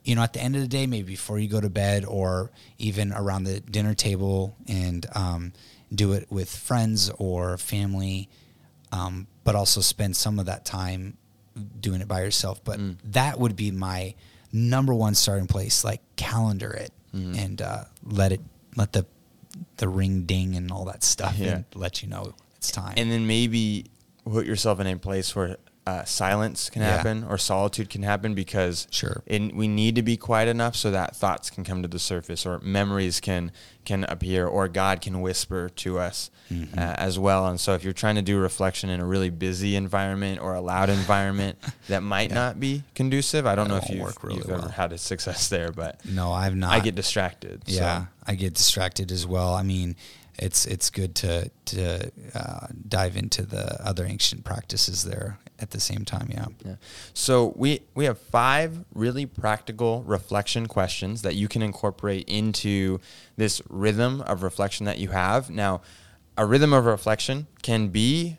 you 0.05 0.15
know 0.15 0.23
at 0.23 0.33
the 0.33 0.41
end 0.41 0.55
of 0.55 0.63
the 0.63 0.69
day 0.69 0.87
maybe 0.87 1.09
before 1.09 1.39
you 1.39 1.49
go 1.49 1.61
to 1.61 1.69
bed 1.69 2.05
or 2.05 2.51
even 2.79 3.13
around 3.13 3.45
the 3.45 3.59
dinner 3.61 3.93
table 3.93 4.57
and 4.69 5.05
um, 5.15 5.53
do 5.93 6.13
it 6.13 6.27
with 6.31 6.49
friends 6.49 7.11
or 7.19 7.59
family 7.59 8.29
um, 8.93 9.27
but 9.43 9.55
also 9.57 9.81
spend 9.81 10.15
some 10.15 10.39
of 10.39 10.47
that 10.47 10.65
time 10.65 11.17
doing 11.81 12.01
it 12.01 12.09
by 12.09 12.21
yourself 12.23 12.63
but 12.65 12.79
that 13.13 13.39
would 13.39 13.55
be 13.57 13.71
my 13.71 14.15
number 14.53 14.93
one 14.95 15.15
starting 15.15 15.47
place 15.47 15.85
like 15.85 16.01
calendar 16.17 16.71
it 16.73 16.93
and 17.13 17.63
uh, 17.63 17.85
let 18.05 18.33
it 18.33 18.41
let 18.77 18.93
the 18.93 19.07
the 19.77 19.89
ring 19.89 20.25
ding 20.25 20.57
and 20.57 20.73
all 20.73 20.85
that 20.87 21.05
stuff 21.05 21.37
Yeah. 21.39 21.55
and 21.57 21.65
let 21.75 22.03
you 22.03 22.09
know 22.09 22.35
it's 22.57 22.73
time. 22.73 22.95
And 22.97 23.09
then 23.11 23.27
maybe 23.29 23.87
put 24.25 24.47
yourself 24.47 24.81
in 24.81 24.87
a 24.89 24.97
place 24.97 25.37
where 25.37 25.57
uh, 25.87 26.03
silence 26.05 26.71
can 26.71 26.81
Yeah. 26.81 26.97
happen 26.97 27.25
or 27.29 27.37
solitude 27.37 27.91
can 27.91 28.03
happen 28.03 28.35
because 28.35 28.87
Sure. 28.91 29.23
it, 29.27 29.55
we 29.55 29.69
need 29.69 29.95
to 29.97 30.03
be 30.03 30.17
quiet 30.17 30.49
enough 30.49 30.75
so 30.77 30.91
that 30.91 31.15
thoughts 31.15 31.51
can 31.51 31.63
come 31.63 31.83
to 31.83 31.89
the 31.89 31.99
surface 31.99 32.47
or 32.47 32.59
memories 32.61 33.21
can 33.21 33.53
can 33.85 34.03
appear 34.05 34.47
or 34.47 34.67
God 34.67 35.03
can 35.03 35.21
whisper 35.21 35.69
to 35.69 35.99
us 35.99 36.31
Mm-hmm. 36.51 36.79
uh, 36.79 36.83
as 36.99 37.19
well. 37.19 37.47
And 37.47 37.59
so 37.59 37.73
if 37.75 37.83
you're 37.85 37.93
trying 37.95 38.17
to 38.17 38.23
do 38.23 38.39
reflection 38.39 38.91
in 38.91 39.01
a 39.01 39.05
really 39.07 39.31
busy 39.31 39.77
environment 39.77 40.41
or 40.43 40.55
a 40.55 40.61
loud 40.61 40.91
environment 40.91 41.59
that 41.89 42.03
might 42.03 42.31
not 42.31 42.61
be 42.61 42.83
conducive, 42.95 43.47
I 43.47 43.55
don't 43.55 43.69
know 43.69 43.77
if 43.79 43.89
you've, 43.89 44.01
work 44.01 44.23
really 44.23 44.37
you've 44.37 44.51
ever 44.51 44.69
had 44.69 44.93
a 44.93 44.99
success 44.99 45.49
there, 45.49 45.71
but 45.73 46.05
no 46.05 46.33
i've 46.33 46.55
not 46.55 46.73
I 46.73 46.81
get 46.81 46.95
distracted. 46.95 47.63
Yeah, 47.67 48.03
So. 48.03 48.07
I 48.27 48.35
get 48.35 48.55
distracted 48.55 49.11
as 49.11 49.27
well. 49.27 49.55
I 49.55 49.63
mean, 49.63 49.97
it's 50.39 50.67
it's 50.67 50.91
good 50.91 51.15
to 51.17 51.51
to 51.67 52.11
uh, 52.35 52.67
dive 52.89 53.17
into 53.17 53.43
the 53.47 53.83
other 53.87 54.05
ancient 54.05 54.45
practices 54.45 55.05
there 55.05 55.39
at 55.61 55.71
the 55.71 55.81
same 55.81 56.05
time. 56.05 56.29
Yeah. 56.31 56.47
Yeah. 56.65 56.75
So 57.13 57.53
we 57.57 57.81
we 57.95 58.05
have 58.07 58.19
five 58.19 58.85
really 58.95 59.27
practical 59.27 60.03
reflection 60.03 60.67
questions 60.67 61.23
that 61.23 61.35
you 61.35 61.49
can 61.49 61.63
incorporate 61.63 62.29
into 62.29 63.01
this 63.37 63.63
rhythm 63.69 64.21
of 64.23 64.43
reflection 64.43 64.87
that 64.87 64.99
you 64.99 65.09
have. 65.09 65.51
Now, 65.51 65.81
a 66.37 66.45
rhythm 66.45 66.73
of 66.73 66.85
reflection 66.87 67.47
can 67.63 67.89
be 67.89 68.39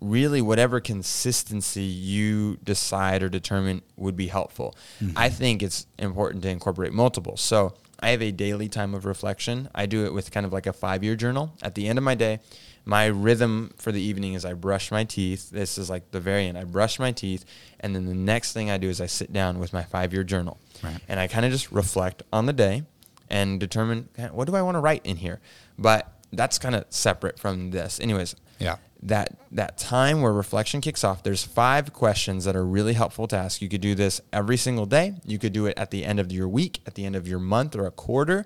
really 0.00 0.42
whatever 0.42 0.80
consistency 0.80 1.82
you 1.82 2.58
decide 2.62 3.22
or 3.22 3.28
determine 3.28 3.82
would 3.96 4.16
be 4.16 4.26
helpful. 4.26 4.74
Mm-hmm. 5.00 5.16
I 5.16 5.30
think 5.30 5.62
it's 5.62 5.86
important 5.98 6.42
to 6.42 6.50
incorporate 6.50 6.92
multiple. 6.92 7.36
So 7.36 7.74
I 8.00 8.10
have 8.10 8.22
a 8.22 8.30
daily 8.30 8.68
time 8.68 8.94
of 8.94 9.06
reflection. 9.06 9.68
I 9.74 9.86
do 9.86 10.04
it 10.04 10.12
with 10.12 10.30
kind 10.30 10.44
of 10.44 10.52
like 10.52 10.66
a 10.66 10.72
five 10.72 11.02
year 11.02 11.16
journal. 11.16 11.54
At 11.62 11.74
the 11.74 11.88
end 11.88 11.98
of 11.98 12.04
my 12.04 12.14
day, 12.14 12.40
my 12.88 13.06
rhythm 13.06 13.74
for 13.76 13.90
the 13.92 14.00
evening 14.00 14.34
is 14.34 14.44
I 14.44 14.54
brush 14.54 14.90
my 14.92 15.04
teeth. 15.04 15.50
This 15.50 15.76
is 15.76 15.90
like 15.90 16.12
the 16.12 16.20
very 16.20 16.46
end. 16.46 16.56
I 16.56 16.64
brush 16.64 16.98
my 16.98 17.10
teeth, 17.12 17.44
and 17.80 17.94
then 17.94 18.06
the 18.06 18.14
next 18.14 18.52
thing 18.52 18.70
I 18.70 18.78
do 18.78 18.88
is 18.88 19.00
I 19.00 19.06
sit 19.06 19.32
down 19.32 19.58
with 19.58 19.72
my 19.72 19.82
five 19.82 20.12
year 20.14 20.22
journal. 20.24 20.58
Right. 20.82 20.98
And 21.08 21.18
I 21.20 21.26
kind 21.26 21.44
of 21.44 21.50
just 21.52 21.70
reflect 21.72 22.22
on 22.32 22.46
the 22.46 22.52
day 22.52 22.84
and 23.28 23.58
determine 23.60 24.08
what 24.30 24.46
do 24.46 24.54
I 24.54 24.62
want 24.62 24.76
to 24.76 24.80
write 24.80 25.02
in 25.04 25.16
here. 25.16 25.40
But 25.78 26.10
that's 26.32 26.58
kind 26.58 26.74
of 26.76 26.84
separate 26.90 27.38
from 27.40 27.72
this. 27.72 27.98
Anyways, 27.98 28.36
Yeah. 28.60 28.76
that 29.02 29.36
that 29.50 29.76
time 29.78 30.22
where 30.22 30.32
reflection 30.32 30.80
kicks 30.80 31.02
off 31.04 31.22
there's 31.22 31.42
five 31.44 31.92
questions 31.92 32.44
that 32.44 32.54
are 32.56 32.64
really 32.64 32.94
helpful 32.94 33.26
to 33.28 33.36
ask 33.36 33.60
you 33.60 33.68
could 33.68 33.80
do 33.82 33.94
this 33.94 34.20
every 34.32 34.56
single 34.56 34.86
day 34.86 35.14
you 35.24 35.38
could 35.38 35.52
do 35.52 35.66
it 35.66 35.76
at 35.78 35.90
the 35.90 36.02
end 36.04 36.18
of 36.18 36.32
your 36.32 36.48
week 36.48 36.80
at 36.86 36.94
the 36.94 37.04
end 37.04 37.14
of 37.14 37.28
your 37.28 37.38
month 37.38 37.76
or 37.76 37.86
a 37.86 37.90
quarter 37.90 38.44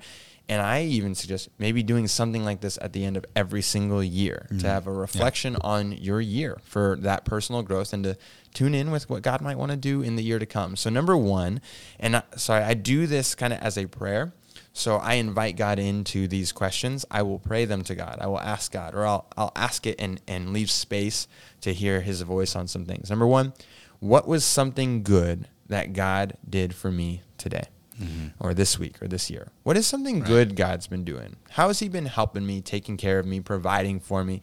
and 0.51 0.61
i 0.61 0.83
even 0.83 1.15
suggest 1.15 1.49
maybe 1.59 1.83
doing 1.83 2.07
something 2.07 2.45
like 2.45 2.61
this 2.61 2.79
at 2.83 2.93
the 2.93 3.05
end 3.05 3.17
of 3.17 3.25
every 3.35 3.63
single 3.63 4.03
year 4.03 4.47
to 4.49 4.55
mm-hmm. 4.57 4.67
have 4.67 4.87
a 4.87 4.93
reflection 4.93 5.57
on 5.63 5.93
your 5.93 6.21
year 6.21 6.59
for 6.63 6.99
that 7.01 7.25
personal 7.25 7.63
growth 7.63 7.93
and 7.95 8.05
to 8.05 8.17
tune 8.53 8.75
in 8.75 8.91
with 8.91 9.09
what 9.09 9.23
god 9.23 9.41
might 9.41 9.57
want 9.57 9.71
to 9.71 9.77
do 9.77 10.03
in 10.03 10.17
the 10.17 10.23
year 10.23 10.39
to 10.39 10.47
come 10.47 10.77
so 10.77 10.91
number 10.91 11.17
one 11.17 11.61
and 11.99 12.17
I, 12.17 12.23
sorry 12.37 12.65
i 12.65 12.75
do 12.75 13.07
this 13.07 13.35
kind 13.35 13.53
of 13.53 13.61
as 13.61 13.79
a 13.79 13.87
prayer 13.87 14.35
so 14.73 14.97
I 14.99 15.15
invite 15.15 15.57
God 15.57 15.81
into 15.81 16.29
these 16.29 16.53
questions. 16.53 17.05
I 17.11 17.23
will 17.23 17.41
pray 17.41 17.65
them 17.65 17.83
to 17.85 17.95
God. 17.97 18.19
I 18.21 18.29
will 18.29 18.41
ask 18.41 18.71
God, 18.71 18.95
or 18.95 19.05
I'll, 19.05 19.27
I'll 19.37 19.53
ask 19.57 19.85
it 19.85 19.97
and, 19.99 20.21
and 20.29 20.53
leave 20.53 20.71
space 20.71 21.27
to 21.63 21.75
hear 21.75 22.01
his 22.01 22.23
voice 22.23 22.55
on 22.55 22.69
some 22.69 22.85
things. 22.85 23.11
Number 23.11 23.27
one, 23.27 23.53
what 23.99 24.29
was 24.29 24.45
something 24.45 25.03
good 25.03 25.49
that 25.67 25.93
God 25.93 26.37
did 26.49 26.75
for 26.75 26.93
me 26.93 27.23
today? 27.37 27.65
Mm-hmm. 28.01 28.29
Or 28.39 28.55
this 28.55 28.79
week 28.79 29.03
or 29.03 29.09
this 29.09 29.31
year? 29.31 29.49
What 29.63 29.77
is 29.77 29.87
something 29.87 30.21
good 30.21 30.57
God's 30.57 30.87
been 30.87 31.05
doing? 31.05 31.37
How 31.51 31.69
has 31.69 31.81
He 31.81 31.89
been 31.89 32.07
helping 32.07 32.47
me, 32.47 32.61
taking 32.63 32.97
care 32.97 33.19
of 33.19 33.27
me, 33.27 33.41
providing 33.41 34.01
for 34.01 34.25
me? 34.25 34.41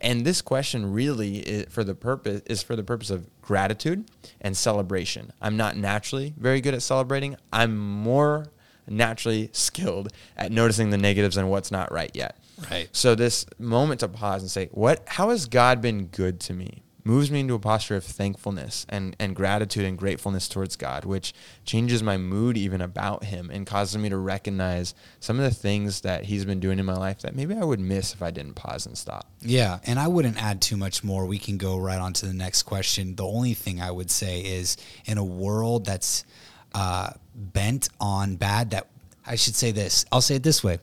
And 0.00 0.24
this 0.24 0.42
question 0.42 0.92
really 0.92 1.38
is 1.38 1.66
for 1.72 1.84
the 1.84 1.94
purpose 1.94 2.42
is 2.46 2.62
for 2.62 2.76
the 2.76 2.84
purpose 2.84 3.10
of 3.10 3.28
gratitude 3.40 4.10
and 4.40 4.56
celebration. 4.56 5.32
I'm 5.40 5.56
not 5.56 5.76
naturally 5.76 6.34
very 6.36 6.60
good 6.60 6.74
at 6.74 6.82
celebrating. 6.82 7.36
I'm 7.52 7.76
more 7.76 8.46
naturally 8.86 9.50
skilled 9.52 10.12
at 10.36 10.50
noticing 10.50 10.90
the 10.90 10.98
negatives 10.98 11.36
and 11.36 11.50
what's 11.50 11.70
not 11.70 11.92
right 11.92 12.10
yet. 12.14 12.36
Right. 12.70 12.88
So 12.92 13.14
this 13.14 13.46
moment 13.58 14.00
to 14.00 14.08
pause 14.08 14.42
and 14.42 14.50
say, 14.50 14.68
"What? 14.72 15.02
How 15.06 15.30
has 15.30 15.46
God 15.46 15.80
been 15.80 16.06
good 16.06 16.40
to 16.40 16.54
me?" 16.54 16.82
Moves 17.08 17.30
me 17.30 17.40
into 17.40 17.54
a 17.54 17.58
posture 17.58 17.96
of 17.96 18.04
thankfulness 18.04 18.84
and, 18.90 19.16
and 19.18 19.34
gratitude 19.34 19.86
and 19.86 19.96
gratefulness 19.96 20.46
towards 20.46 20.76
God, 20.76 21.06
which 21.06 21.32
changes 21.64 22.02
my 22.02 22.18
mood 22.18 22.58
even 22.58 22.82
about 22.82 23.24
Him 23.24 23.48
and 23.50 23.66
causes 23.66 23.96
me 23.96 24.10
to 24.10 24.18
recognize 24.18 24.94
some 25.18 25.38
of 25.38 25.44
the 25.44 25.54
things 25.54 26.02
that 26.02 26.24
He's 26.24 26.44
been 26.44 26.60
doing 26.60 26.78
in 26.78 26.84
my 26.84 26.98
life 26.98 27.20
that 27.20 27.34
maybe 27.34 27.54
I 27.54 27.64
would 27.64 27.80
miss 27.80 28.12
if 28.12 28.20
I 28.20 28.30
didn't 28.30 28.56
pause 28.56 28.84
and 28.84 28.98
stop. 28.98 29.26
Yeah, 29.40 29.78
and 29.84 29.98
I 29.98 30.06
wouldn't 30.06 30.36
add 30.36 30.60
too 30.60 30.76
much 30.76 31.02
more. 31.02 31.24
We 31.24 31.38
can 31.38 31.56
go 31.56 31.78
right 31.78 31.98
on 31.98 32.12
to 32.12 32.26
the 32.26 32.34
next 32.34 32.64
question. 32.64 33.16
The 33.16 33.24
only 33.24 33.54
thing 33.54 33.80
I 33.80 33.90
would 33.90 34.10
say 34.10 34.42
is 34.42 34.76
in 35.06 35.16
a 35.16 35.24
world 35.24 35.86
that's 35.86 36.26
uh, 36.74 37.12
bent 37.34 37.88
on 37.98 38.36
bad, 38.36 38.72
that 38.72 38.86
I 39.26 39.36
should 39.36 39.54
say 39.54 39.70
this. 39.70 40.04
I'll 40.12 40.20
say 40.20 40.34
it 40.34 40.42
this 40.42 40.62
way: 40.62 40.78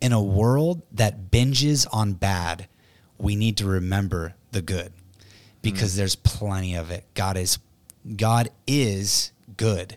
in 0.00 0.12
a 0.12 0.22
world 0.22 0.82
that 0.92 1.32
binges 1.32 1.84
on 1.92 2.12
bad, 2.12 2.68
we 3.18 3.34
need 3.34 3.56
to 3.56 3.66
remember 3.66 4.34
the 4.52 4.62
good 4.62 4.92
because 5.64 5.96
there's 5.96 6.16
plenty 6.16 6.74
of 6.76 6.90
it. 6.90 7.04
God 7.14 7.36
is 7.36 7.58
God 8.16 8.50
is 8.66 9.32
good, 9.56 9.96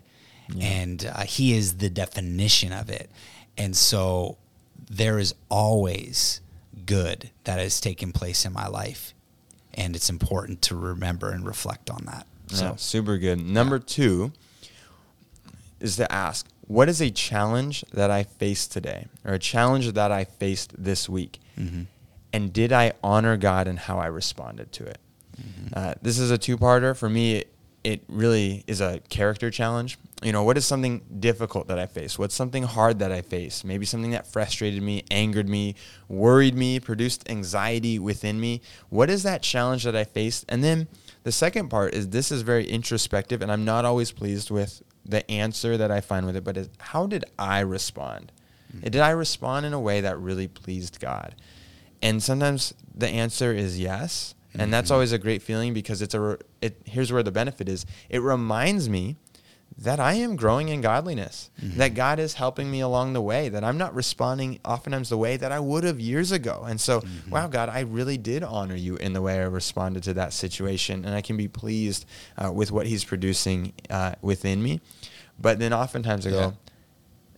and 0.60 1.04
uh, 1.04 1.22
He 1.22 1.52
is 1.52 1.76
the 1.76 1.90
definition 1.90 2.72
of 2.72 2.90
it, 2.90 3.10
and 3.56 3.76
so 3.76 4.38
there 4.90 5.18
is 5.18 5.34
always 5.50 6.40
good 6.86 7.30
that 7.44 7.58
has 7.58 7.80
taken 7.80 8.12
place 8.12 8.44
in 8.44 8.52
my 8.52 8.66
life. 8.66 9.14
And 9.74 9.94
it's 9.94 10.10
important 10.10 10.62
to 10.62 10.76
remember 10.76 11.30
and 11.30 11.46
reflect 11.46 11.90
on 11.90 12.04
that. 12.06 12.26
So, 12.48 12.64
Yeah, 12.64 12.76
super 12.76 13.18
good. 13.18 13.40
Number 13.40 13.78
two 13.78 14.32
is 15.78 15.96
to 15.96 16.10
ask, 16.10 16.46
what 16.62 16.88
is 16.88 17.00
a 17.00 17.10
challenge 17.10 17.84
that 17.92 18.10
I 18.10 18.24
faced 18.24 18.72
today 18.72 19.06
or 19.24 19.34
a 19.34 19.38
challenge 19.38 19.92
that 19.92 20.10
I 20.10 20.24
faced 20.24 20.72
this 20.82 21.08
week? 21.08 21.38
Mm-hmm. 21.58 21.82
And 22.32 22.52
did 22.52 22.72
I 22.72 22.92
honor 23.02 23.36
God 23.36 23.68
in 23.68 23.76
how 23.76 23.98
I 23.98 24.06
responded 24.06 24.72
to 24.72 24.84
it? 24.84 24.98
Mm-hmm. 25.40 25.74
Uh, 25.74 25.94
this 26.02 26.18
is 26.18 26.30
a 26.30 26.38
two 26.38 26.56
parter. 26.56 26.96
For 26.96 27.08
me, 27.08 27.44
it, 27.84 28.04
really 28.08 28.64
is 28.66 28.80
a 28.80 29.00
character 29.08 29.50
challenge. 29.50 29.98
You 30.22 30.32
know, 30.32 30.42
what 30.42 30.58
is 30.58 30.66
something 30.66 31.02
difficult 31.20 31.68
that 31.68 31.78
I 31.78 31.86
face? 31.86 32.18
What's 32.18 32.34
something 32.34 32.64
hard 32.64 32.98
that 32.98 33.12
I 33.12 33.22
face? 33.22 33.64
Maybe 33.64 33.86
something 33.86 34.10
that 34.10 34.26
frustrated 34.26 34.82
me, 34.82 35.04
angered 35.10 35.48
me, 35.48 35.76
worried 36.08 36.54
me, 36.54 36.80
produced 36.80 37.28
anxiety 37.30 37.98
within 37.98 38.40
me. 38.40 38.60
What 38.88 39.10
is 39.10 39.22
that 39.22 39.42
challenge 39.42 39.84
that 39.84 39.94
I 39.94 40.04
faced? 40.04 40.44
And 40.48 40.62
then 40.62 40.88
the 41.22 41.32
second 41.32 41.68
part 41.68 41.94
is 41.94 42.08
this 42.08 42.32
is 42.32 42.42
very 42.42 42.66
introspective, 42.66 43.42
and 43.42 43.52
I'm 43.52 43.64
not 43.64 43.84
always 43.84 44.10
pleased 44.10 44.50
with 44.50 44.82
the 45.04 45.28
answer 45.30 45.76
that 45.76 45.90
I 45.90 46.00
find 46.00 46.26
with 46.26 46.36
it, 46.36 46.44
but 46.44 46.56
is 46.56 46.68
how 46.78 47.06
did 47.06 47.24
I 47.38 47.60
respond? 47.60 48.32
Did 48.82 48.96
I 48.96 49.10
respond 49.10 49.66
in 49.66 49.72
a 49.72 49.80
way 49.80 50.00
that 50.02 50.18
really 50.18 50.46
pleased 50.46 51.00
God? 51.00 51.34
And 52.02 52.22
sometimes 52.22 52.74
the 52.94 53.08
answer 53.08 53.52
is 53.52 53.80
yes, 53.80 54.34
and 54.54 54.72
that's 54.72 54.90
Mhm. 54.90 54.94
always 54.94 55.12
a 55.12 55.18
great 55.18 55.42
feeling 55.42 55.74
because 55.74 56.00
it's 56.02 56.14
a 56.14 56.38
it 56.62 56.80
here's 56.84 57.12
where 57.12 57.22
the 57.22 57.30
benefit 57.32 57.68
is. 57.68 57.84
It 58.08 58.20
reminds 58.22 58.88
me 58.88 59.16
that 59.80 60.00
I 60.00 60.14
am 60.14 60.34
growing 60.34 60.70
in 60.70 60.80
godliness, 60.80 61.50
Mhm. 61.62 61.76
that 61.76 61.94
God 61.94 62.18
is 62.18 62.34
helping 62.34 62.68
me 62.68 62.80
along 62.80 63.12
the 63.12 63.20
way, 63.20 63.48
that 63.48 63.62
I'm 63.62 63.78
not 63.78 63.94
responding 63.94 64.58
oftentimes 64.64 65.08
the 65.08 65.16
way 65.18 65.36
that 65.36 65.52
I 65.52 65.60
would 65.60 65.84
have 65.84 66.00
years 66.00 66.32
ago. 66.32 66.64
And 66.66 66.80
so, 66.80 67.00
Mhm. 67.02 67.30
wow, 67.30 67.46
God, 67.46 67.68
I 67.68 67.80
really 67.80 68.18
did 68.18 68.42
honor 68.42 68.74
you 68.74 68.96
in 68.96 69.12
the 69.12 69.22
way 69.22 69.38
I 69.38 69.44
responded 69.44 70.02
to 70.04 70.14
that 70.14 70.32
situation, 70.32 71.04
and 71.04 71.14
I 71.14 71.20
can 71.20 71.36
be 71.36 71.46
pleased 71.46 72.06
uh, 72.36 72.50
with 72.50 72.72
what 72.72 72.86
He's 72.88 73.04
producing 73.04 73.72
uh, 73.88 74.14
within 74.20 74.62
me. 74.64 74.80
But 75.38 75.60
then 75.60 75.72
oftentimes 75.72 76.26
I 76.26 76.30
go, 76.30 76.54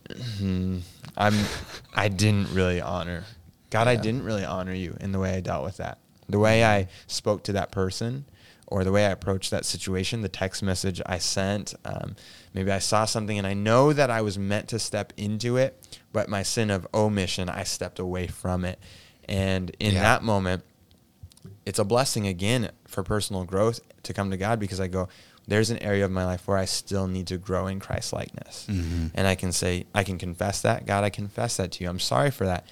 hmm, 0.39 0.79
I'm, 1.17 1.35
I 1.93 2.07
didn't 2.07 2.51
really 2.53 2.81
honor 2.81 3.25
God. 3.69 3.87
I 3.87 3.95
didn't 3.95 4.23
really 4.23 4.43
honor 4.45 4.73
you 4.73 4.97
in 4.99 5.11
the 5.11 5.19
way 5.19 5.35
I 5.35 5.41
dealt 5.41 5.63
with 5.63 5.77
that, 5.77 5.99
the 6.31 6.39
way 6.39 6.63
I 6.65 6.87
spoke 7.07 7.43
to 7.43 7.53
that 7.53 7.71
person, 7.71 8.25
or 8.67 8.83
the 8.85 8.91
way 8.91 9.05
I 9.05 9.09
approached 9.09 9.51
that 9.51 9.65
situation, 9.65 10.21
the 10.21 10.29
text 10.29 10.63
message 10.63 11.01
I 11.05 11.17
sent. 11.17 11.73
Um, 11.83 12.15
maybe 12.53 12.71
I 12.71 12.79
saw 12.79 13.03
something 13.05 13.37
and 13.37 13.45
I 13.45 13.53
know 13.53 13.91
that 13.91 14.09
I 14.09 14.21
was 14.21 14.39
meant 14.39 14.69
to 14.69 14.79
step 14.79 15.11
into 15.17 15.57
it, 15.57 15.77
but 16.13 16.29
my 16.29 16.41
sin 16.43 16.69
of 16.71 16.87
omission, 16.93 17.49
I 17.49 17.63
stepped 17.63 17.99
away 17.99 18.27
from 18.27 18.63
it. 18.63 18.79
And 19.27 19.75
in 19.79 19.93
Yeah. 19.95 20.01
that 20.03 20.23
moment, 20.23 20.63
it's 21.65 21.79
a 21.79 21.83
blessing 21.83 22.27
again 22.27 22.71
for 22.87 23.03
personal 23.03 23.43
growth 23.43 23.81
to 24.03 24.13
come 24.13 24.31
to 24.31 24.37
God 24.37 24.59
because 24.59 24.79
I 24.79 24.87
go, 24.87 25.09
there's 25.47 25.69
an 25.69 25.79
area 25.79 26.05
of 26.05 26.11
my 26.11 26.23
life 26.23 26.47
where 26.47 26.57
I 26.57 26.65
still 26.65 27.07
need 27.07 27.27
to 27.27 27.37
grow 27.37 27.67
in 27.67 27.79
Christ 27.81 28.13
likeness. 28.13 28.67
Mhm. 28.69 29.11
And 29.13 29.27
I 29.27 29.35
can 29.35 29.51
say, 29.51 29.85
I 29.93 30.03
can 30.05 30.17
confess 30.17 30.61
that. 30.61 30.85
God, 30.85 31.03
I 31.03 31.09
confess 31.09 31.57
that 31.57 31.73
to 31.73 31.83
you. 31.83 31.89
I'm 31.89 31.99
sorry 31.99 32.31
for 32.31 32.45
that. 32.45 32.65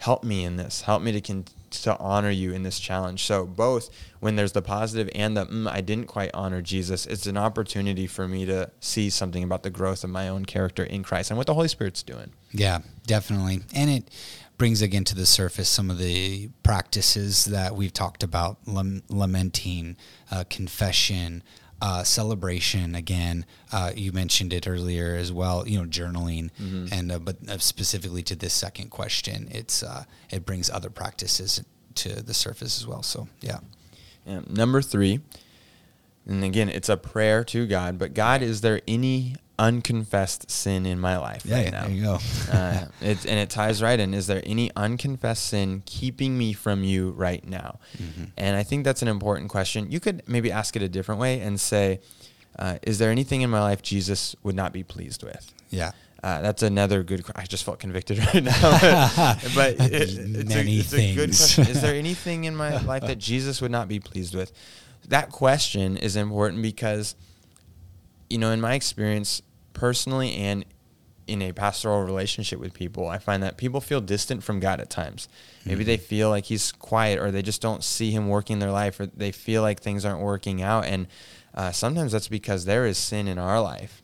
Help 0.00 0.24
me 0.24 0.44
in 0.44 0.56
this. 0.56 0.82
Help 0.82 1.02
me 1.02 1.12
to 1.12 1.20
con- 1.20 1.44
to 1.70 1.96
honor 1.98 2.30
you 2.30 2.52
in 2.52 2.62
this 2.62 2.80
challenge. 2.80 3.24
So 3.24 3.46
both 3.46 3.90
when 4.18 4.36
there's 4.36 4.52
the 4.52 4.62
positive 4.62 5.08
and 5.14 5.36
the 5.36 5.46
mm, 5.46 5.70
I 5.70 5.80
didn't 5.80 6.06
quite 6.06 6.30
honor 6.34 6.62
Jesus, 6.62 7.06
it's 7.06 7.26
an 7.26 7.36
opportunity 7.36 8.06
for 8.06 8.26
me 8.26 8.44
to 8.46 8.70
see 8.80 9.10
something 9.10 9.44
about 9.44 9.62
the 9.62 9.70
growth 9.70 10.02
of 10.02 10.10
my 10.10 10.28
own 10.28 10.44
character 10.44 10.82
in 10.82 11.02
Christ 11.02 11.30
and 11.30 11.38
what 11.38 11.46
the 11.46 11.54
Holy 11.54 11.68
Spirit's 11.68 12.02
doing. 12.02 12.32
Yeah, 12.50 12.80
definitely. 13.06 13.60
And 13.74 13.90
it 13.90 14.10
brings 14.58 14.82
again 14.82 15.04
to 15.04 15.14
the 15.14 15.26
surface 15.26 15.68
some 15.68 15.90
of 15.90 15.98
the 15.98 16.50
practices 16.62 17.46
that 17.46 17.74
we've 17.74 17.94
talked 17.94 18.22
about 18.22 18.58
lam- 18.66 19.02
lamenting, 19.08 19.96
uh, 20.30 20.44
confession, 20.50 21.42
uh, 21.82 22.04
celebration. 22.04 22.94
Again, 22.94 23.44
uh, 23.72 23.92
you 23.96 24.12
mentioned 24.12 24.52
it 24.52 24.66
earlier 24.68 25.14
as 25.16 25.32
well. 25.32 25.66
You 25.66 25.78
know, 25.80 25.86
journaling, 25.86 26.50
Mhm. 26.60 26.92
and 26.92 27.12
uh, 27.12 27.18
but 27.18 27.36
uh, 27.48 27.58
specifically 27.58 28.22
to 28.24 28.36
this 28.36 28.52
second 28.54 28.90
question, 28.90 29.48
it's 29.50 29.82
uh, 29.82 30.04
it 30.30 30.44
brings 30.44 30.68
other 30.70 30.90
practices 30.90 31.62
to 31.96 32.22
the 32.22 32.34
surface 32.34 32.78
as 32.80 32.86
well. 32.86 33.02
So 33.02 33.28
yeah, 33.40 33.58
Yeah. 34.26 34.40
Number 34.48 34.82
three, 34.82 35.20
and 36.26 36.44
again, 36.44 36.68
it's 36.68 36.88
a 36.88 36.96
prayer 36.96 37.42
to 37.44 37.66
God, 37.66 37.98
but 37.98 38.14
God, 38.14 38.42
is 38.42 38.60
there 38.60 38.80
any 38.86 39.36
unconfessed 39.60 40.50
sin 40.50 40.86
in 40.86 40.98
my 40.98 41.18
life 41.18 41.42
yeah, 41.44 41.56
right 41.56 41.64
yeah, 41.66 41.70
now? 41.70 41.82
there 41.82 41.90
you 41.94 42.02
go. 42.02 42.18
uh, 42.50 42.84
it, 43.02 43.24
and 43.26 43.38
it 43.38 43.50
ties 43.50 43.82
right 43.82 44.00
in. 44.00 44.14
Is 44.14 44.26
there 44.26 44.42
any 44.44 44.70
unconfessed 44.74 45.46
sin 45.46 45.82
keeping 45.86 46.36
me 46.38 46.52
from 46.54 46.82
you 46.82 47.10
right 47.10 47.46
now? 47.46 47.78
Mhm. 47.98 48.30
And 48.36 48.56
I 48.56 48.62
think 48.64 48.84
that's 48.84 49.02
an 49.02 49.08
important 49.08 49.50
question. 49.50 49.90
You 49.92 50.00
could 50.00 50.22
maybe 50.26 50.50
ask 50.50 50.74
it 50.76 50.82
a 50.82 50.88
different 50.88 51.20
way 51.20 51.40
and 51.40 51.60
say, 51.60 52.00
uh, 52.58 52.78
Is 52.82 52.98
there 52.98 53.10
anything 53.10 53.42
in 53.42 53.50
my 53.50 53.60
life 53.60 53.82
Jesus 53.82 54.34
would 54.42 54.56
not 54.56 54.72
be 54.72 54.82
pleased 54.82 55.22
with? 55.22 55.52
yeah. 55.70 55.92
Uh, 56.22 56.42
that's 56.42 56.62
another 56.62 57.02
good. 57.02 57.24
I 57.34 57.44
just 57.46 57.64
felt 57.64 57.78
convicted 57.78 58.18
right 58.34 58.44
now, 58.44 58.52
but 59.54 59.76
it, 59.80 59.90
it's, 59.90 60.54
a, 60.54 60.68
it's 60.68 60.92
a 60.92 61.14
good 61.14 61.30
question. 61.30 61.66
Is 61.66 61.80
there 61.80 61.94
anything 61.94 62.44
in 62.44 62.54
my 62.54 62.76
life 62.82 63.04
that 63.06 63.16
Jesus 63.16 63.62
would 63.62 63.70
not 63.70 63.88
be 63.88 64.00
pleased 64.00 64.34
with? 64.34 64.52
That 65.08 65.30
question 65.30 65.96
is 65.96 66.16
important 66.16 66.60
because, 66.60 67.14
you 68.28 68.36
know, 68.36 68.50
in 68.50 68.60
my 68.60 68.74
experience, 68.74 69.40
personally 69.72 70.34
and 70.36 70.64
in 71.26 71.42
a 71.42 71.52
pastoral 71.52 72.02
relationship 72.02 72.58
with 72.58 72.74
people, 72.74 73.08
I 73.08 73.18
find 73.18 73.42
that 73.44 73.56
people 73.56 73.80
feel 73.80 74.00
distant 74.00 74.42
from 74.42 74.58
God 74.58 74.80
at 74.80 74.90
times. 74.90 75.28
Maybe 75.64 75.84
they 75.84 75.96
feel 75.96 76.28
like 76.28 76.46
He's 76.46 76.72
quiet, 76.72 77.20
or 77.20 77.30
they 77.30 77.42
just 77.42 77.62
don't 77.62 77.84
see 77.84 78.10
Him 78.10 78.28
working 78.28 78.54
in 78.54 78.58
their 78.58 78.72
life, 78.72 78.98
or 78.98 79.06
they 79.06 79.30
feel 79.30 79.62
like 79.62 79.80
things 79.80 80.04
aren't 80.04 80.22
working 80.22 80.60
out. 80.60 80.86
And 80.86 81.06
uh, 81.54 81.70
sometimes 81.70 82.10
that's 82.10 82.26
because 82.26 82.64
there 82.64 82.84
is 82.84 82.98
sin 82.98 83.28
in 83.28 83.38
our 83.38 83.60
life 83.60 84.02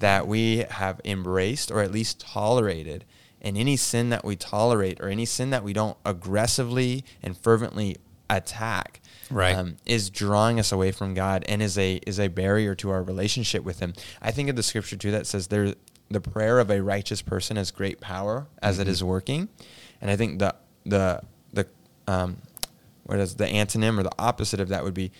that 0.00 0.26
we 0.26 0.58
have 0.70 1.00
embraced 1.04 1.70
or 1.70 1.82
at 1.82 1.92
least 1.92 2.20
tolerated. 2.20 3.04
And 3.40 3.56
any 3.56 3.76
sin 3.76 4.10
that 4.10 4.24
we 4.24 4.34
tolerate 4.34 5.00
or 5.00 5.08
any 5.08 5.24
sin 5.24 5.50
that 5.50 5.62
we 5.62 5.72
don't 5.72 5.96
aggressively 6.04 7.04
and 7.22 7.36
fervently 7.36 7.96
attack 8.28 9.00
Right. 9.30 9.56
um, 9.56 9.76
is 9.86 10.10
drawing 10.10 10.58
us 10.60 10.70
away 10.72 10.92
from 10.92 11.14
God 11.14 11.44
and 11.48 11.60
is 11.62 11.76
a 11.78 11.96
is 12.06 12.18
a 12.20 12.28
barrier 12.28 12.74
to 12.76 12.90
our 12.90 13.02
relationship 13.02 13.64
with 13.64 13.80
Him. 13.80 13.94
I 14.22 14.30
think 14.30 14.48
of 14.48 14.56
the 14.56 14.62
scripture 14.62 14.96
too 14.96 15.10
that 15.10 15.26
says 15.26 15.48
there 15.48 15.74
the 16.10 16.20
prayer 16.20 16.60
of 16.60 16.70
a 16.70 16.80
righteous 16.82 17.22
person 17.22 17.56
has 17.56 17.70
great 17.72 18.00
power 18.00 18.46
as 18.62 18.78
it 18.78 18.86
Mhm. 18.86 18.90
is 18.90 19.02
working, 19.04 19.48
and 20.00 20.10
I 20.10 20.16
think 20.16 20.38
the 20.38 20.54
the 20.84 21.20
the 21.52 21.66
um, 22.06 22.38
what 23.04 23.18
is 23.18 23.34
the 23.36 23.46
antonym 23.46 23.98
or 23.98 24.02
the 24.04 24.12
opposite 24.18 24.60
of 24.60 24.68
that 24.68 24.84
would 24.84 24.94
be 24.94 25.10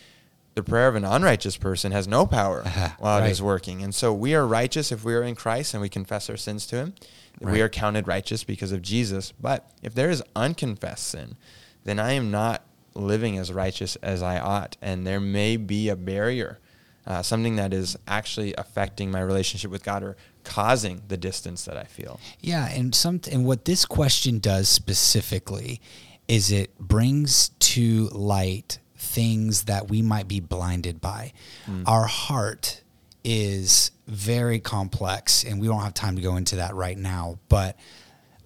the 0.55 0.63
prayer 0.63 0.89
of 0.89 0.95
an 0.95 1.05
unrighteous 1.05 1.57
person 1.57 1.93
has 1.93 2.09
no 2.09 2.25
power 2.27 2.63
while 2.99 3.23
it 3.23 3.29
is 3.31 3.43
working. 3.43 3.83
And 3.83 3.95
so 3.95 4.13
we 4.13 4.35
are 4.35 4.47
righteous 4.47 4.91
if 4.91 5.05
we 5.05 5.15
are 5.15 5.23
in 5.23 5.35
Christ 5.35 5.75
and 5.75 5.83
we 5.83 5.89
confess 5.91 6.31
our 6.31 6.37
sins 6.39 6.67
to 6.69 6.77
Him. 6.77 6.95
We 7.41 7.61
are 7.61 7.69
counted 7.69 8.09
righteous 8.09 8.43
because 8.43 8.73
of 8.73 8.81
Jesus. 8.81 9.33
But 9.39 9.71
if 9.83 9.95
there 9.95 10.09
is 10.09 10.23
unconfessed 10.35 11.07
sin, 11.09 11.37
then 11.85 11.99
I 11.99 12.13
am 12.13 12.31
not 12.31 12.63
living 12.97 13.39
as 13.39 13.53
righteous 13.53 13.97
as 13.97 14.23
I 14.23 14.39
ought. 14.39 14.77
And 14.83 15.07
there 15.07 15.21
may 15.21 15.57
be 15.57 15.89
a 15.89 15.97
barrier, 15.97 16.59
uh, 17.07 17.23
something 17.23 17.57
that 17.57 17.73
is 17.73 17.97
actually 18.09 18.55
affecting 18.57 19.11
my 19.11 19.21
relationship 19.21 19.71
with 19.71 19.85
God 19.85 20.03
or 20.03 20.17
causing 20.45 21.03
the 21.09 21.17
distance 21.17 21.65
that 21.65 21.77
I 21.77 21.85
feel. 21.85 22.21
Yeah, 22.41 22.69
and 22.69 22.95
some 22.95 23.21
and 23.31 23.45
what 23.45 23.65
this 23.65 23.85
question 23.85 24.39
does 24.39 24.69
specifically 24.69 25.81
is 26.29 26.51
it 26.51 26.77
brings 26.79 27.51
to 27.61 28.09
light 28.09 28.79
things 28.97 29.65
that 29.65 29.89
we 29.89 30.03
might 30.03 30.29
be 30.29 30.41
blinded 30.41 31.01
by. 31.01 31.33
Mm. 31.67 31.85
Our 31.87 32.07
heart 32.07 32.83
is 33.23 33.91
very 34.07 34.61
complex, 34.61 35.45
and 35.45 35.61
we 35.61 35.67
don't 35.67 35.81
have 35.81 35.95
time 35.95 36.17
to 36.17 36.23
go 36.23 36.37
into 36.37 36.57
that 36.57 36.75
right 36.75 36.97
now. 36.97 37.39
But 37.49 37.77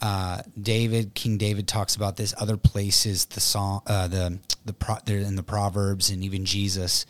uh, 0.00 0.42
David, 0.60 1.14
King 1.14 1.36
David, 1.38 1.68
talks 1.68 1.94
about 1.96 2.16
this. 2.16 2.34
Other 2.38 2.56
places, 2.56 3.26
the 3.26 3.40
song, 3.40 3.82
uh, 3.86 4.08
the 4.08 4.38
the 4.64 4.72
pro, 4.72 4.96
in 5.06 5.36
the 5.36 5.42
Proverbs, 5.42 6.10
and 6.10 6.22
even 6.24 6.44
Jesus 6.44 7.06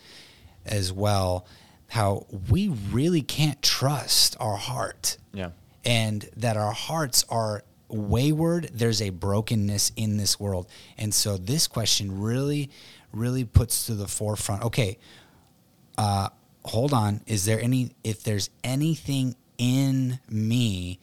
as 0.65 0.91
well. 0.91 1.45
How 1.89 2.25
we 2.49 2.69
really 2.69 3.21
can't 3.21 3.61
trust 3.61 4.37
our 4.39 4.55
heart 4.55 5.17
Yeah. 5.33 5.49
and 5.83 6.29
that 6.37 6.55
our 6.55 6.71
hearts 6.71 7.25
are 7.27 7.63
wayward. 7.89 8.69
There's 8.73 9.01
a 9.01 9.09
brokenness 9.09 9.91
in 9.97 10.15
this 10.15 10.39
world. 10.39 10.67
And 10.97 11.13
so 11.13 11.35
this 11.35 11.67
question 11.67 12.21
really, 12.21 12.69
really 13.11 13.43
puts 13.43 13.85
to 13.87 13.95
the 13.95 14.07
forefront 14.07 14.63
okay, 14.63 14.97
uh, 15.97 16.29
hold 16.63 16.93
on. 16.93 17.21
Is 17.27 17.43
there 17.43 17.59
any, 17.59 17.91
if 18.05 18.23
there's 18.23 18.49
anything 18.63 19.35
in 19.57 20.19
me, 20.29 20.99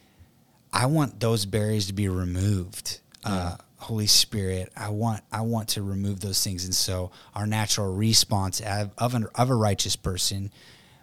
I 0.78 0.86
want 0.86 1.18
those 1.18 1.44
barriers 1.44 1.88
to 1.88 1.92
be 1.92 2.08
removed. 2.08 3.00
Uh, 3.24 3.56
Holy 3.78 4.06
Spirit, 4.06 4.72
I 4.76 4.90
want 4.90 5.24
I 5.32 5.40
want 5.40 5.70
to 5.70 5.82
remove 5.82 6.20
those 6.20 6.42
things, 6.42 6.64
and 6.64 6.74
so 6.74 7.10
our 7.34 7.46
natural 7.48 7.92
response 7.92 8.60
of 8.60 8.92
of, 8.96 9.14
an, 9.14 9.26
of 9.34 9.50
a 9.50 9.56
righteous 9.56 9.96
person 9.96 10.52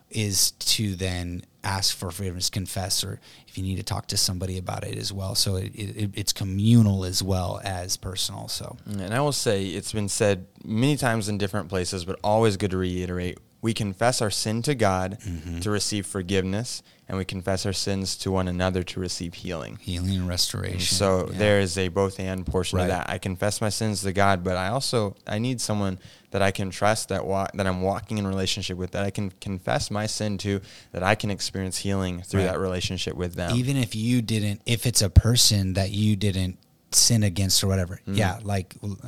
is 0.10 0.52
to 0.52 0.96
then 0.96 1.44
ask 1.64 1.94
for 1.94 2.10
forgiveness, 2.10 2.50
confess, 2.50 3.04
or 3.04 3.20
if 3.50 3.58
you 3.58 3.64
need 3.64 3.76
to 3.76 3.84
talk 3.84 4.08
to 4.08 4.18
somebody 4.18 4.58
about 4.58 4.86
it 4.86 4.98
as 4.98 5.12
well. 5.12 5.36
So 5.36 5.58
it, 5.58 5.76
it, 5.76 6.12
it's 6.14 6.32
communal 6.32 7.04
as 7.04 7.22
well 7.22 7.60
as 7.64 7.98
personal. 7.98 8.48
So, 8.48 8.78
and 8.86 9.14
I 9.14 9.20
will 9.20 9.34
say 9.34 9.66
it's 9.66 9.92
been 9.92 10.08
said 10.08 10.46
many 10.64 10.96
times 10.96 11.28
in 11.28 11.38
different 11.38 11.68
places, 11.68 12.06
but 12.06 12.18
always 12.24 12.56
good 12.56 12.72
to 12.72 12.78
reiterate. 12.78 13.40
We 13.66 13.74
confess 13.74 14.22
our 14.22 14.30
sin 14.30 14.62
to 14.64 14.76
God 14.76 15.18
Mm-hmm. 15.26 15.60
to 15.62 15.70
receive 15.72 16.06
forgiveness, 16.06 16.84
and 17.08 17.18
we 17.18 17.26
confess 17.26 17.66
our 17.66 17.74
sins 17.74 18.16
to 18.18 18.30
one 18.32 18.48
another 18.48 18.84
to 18.92 19.00
receive 19.00 19.34
healing. 19.34 19.80
healing 19.82 20.16
and 20.20 20.28
restoration. 20.28 20.82
So 20.82 21.10
Yeah. 21.32 21.38
there 21.44 21.60
is 21.60 21.76
a 21.78 21.88
both 21.88 22.20
and 22.20 22.46
portion 22.46 22.78
of 22.80 22.88
that. 22.90 23.10
I 23.10 23.18
confess 23.18 23.62
my 23.62 23.70
sins 23.70 24.02
to 24.04 24.14
God, 24.14 24.44
but 24.44 24.56
I 24.56 24.68
also 24.68 25.16
I 25.26 25.40
need 25.40 25.60
someone 25.62 25.98
that 26.32 26.42
I 26.44 26.52
can 26.52 26.70
trust 26.70 27.10
that 27.10 27.26
wa- 27.26 27.48
that 27.58 27.66
I'm 27.66 27.82
walking 27.82 28.18
in 28.20 28.28
relationship 28.28 28.78
with 28.78 28.92
that 28.92 29.04
I 29.04 29.10
can 29.18 29.32
confess 29.48 29.90
my 29.90 30.06
sin 30.06 30.38
to 30.46 30.62
that 30.94 31.02
I 31.12 31.16
can 31.16 31.32
experience 31.32 31.78
healing 31.88 32.22
through 32.22 32.42
Right. 32.42 32.52
that 32.52 32.60
relationship 32.60 33.16
with 33.16 33.34
them. 33.34 33.56
even 33.56 33.78
if 33.78 33.96
you 33.96 34.22
didn't 34.22 34.62
if 34.68 34.86
it's 34.86 35.02
a 35.02 35.10
person 35.10 35.74
that 35.74 35.90
you 35.90 36.16
didn't 36.16 36.58
sin 36.92 37.24
against 37.24 37.64
or 37.64 37.68
whatever 37.68 38.00
Mm. 38.08 38.16
yeah 38.22 38.36
like 38.54 38.68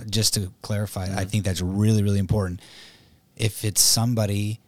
just 0.10 0.34
to 0.34 0.42
clarify 0.68 1.06
i 1.24 1.26
think 1.30 1.42
that's 1.46 1.62
really 1.62 2.02
really 2.08 2.20
important 2.28 2.60
if 3.38 3.64
it's 3.64 3.82
somebody 3.82 4.60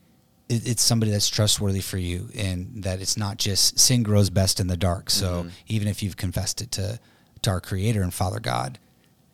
it's 0.51 0.81
somebody 0.81 1.11
that's 1.11 1.29
trustworthy 1.29 1.79
for 1.81 1.97
you 1.97 2.27
and 2.35 2.83
that 2.83 2.99
it's 3.01 3.15
not 3.17 3.37
just 3.37 3.77
sin 3.77 4.01
grows 4.01 4.29
best 4.31 4.59
in 4.59 4.67
the 4.67 4.77
dark 4.77 5.09
so 5.11 5.43
Mm-hmm. 5.43 5.49
even 5.67 5.87
if 5.87 6.01
you've 6.01 6.17
confessed 6.17 6.61
it 6.61 6.71
to 6.71 6.99
to 7.43 7.49
our 7.51 7.61
creator 7.61 8.01
and 8.01 8.13
father 8.13 8.39
god 8.39 8.79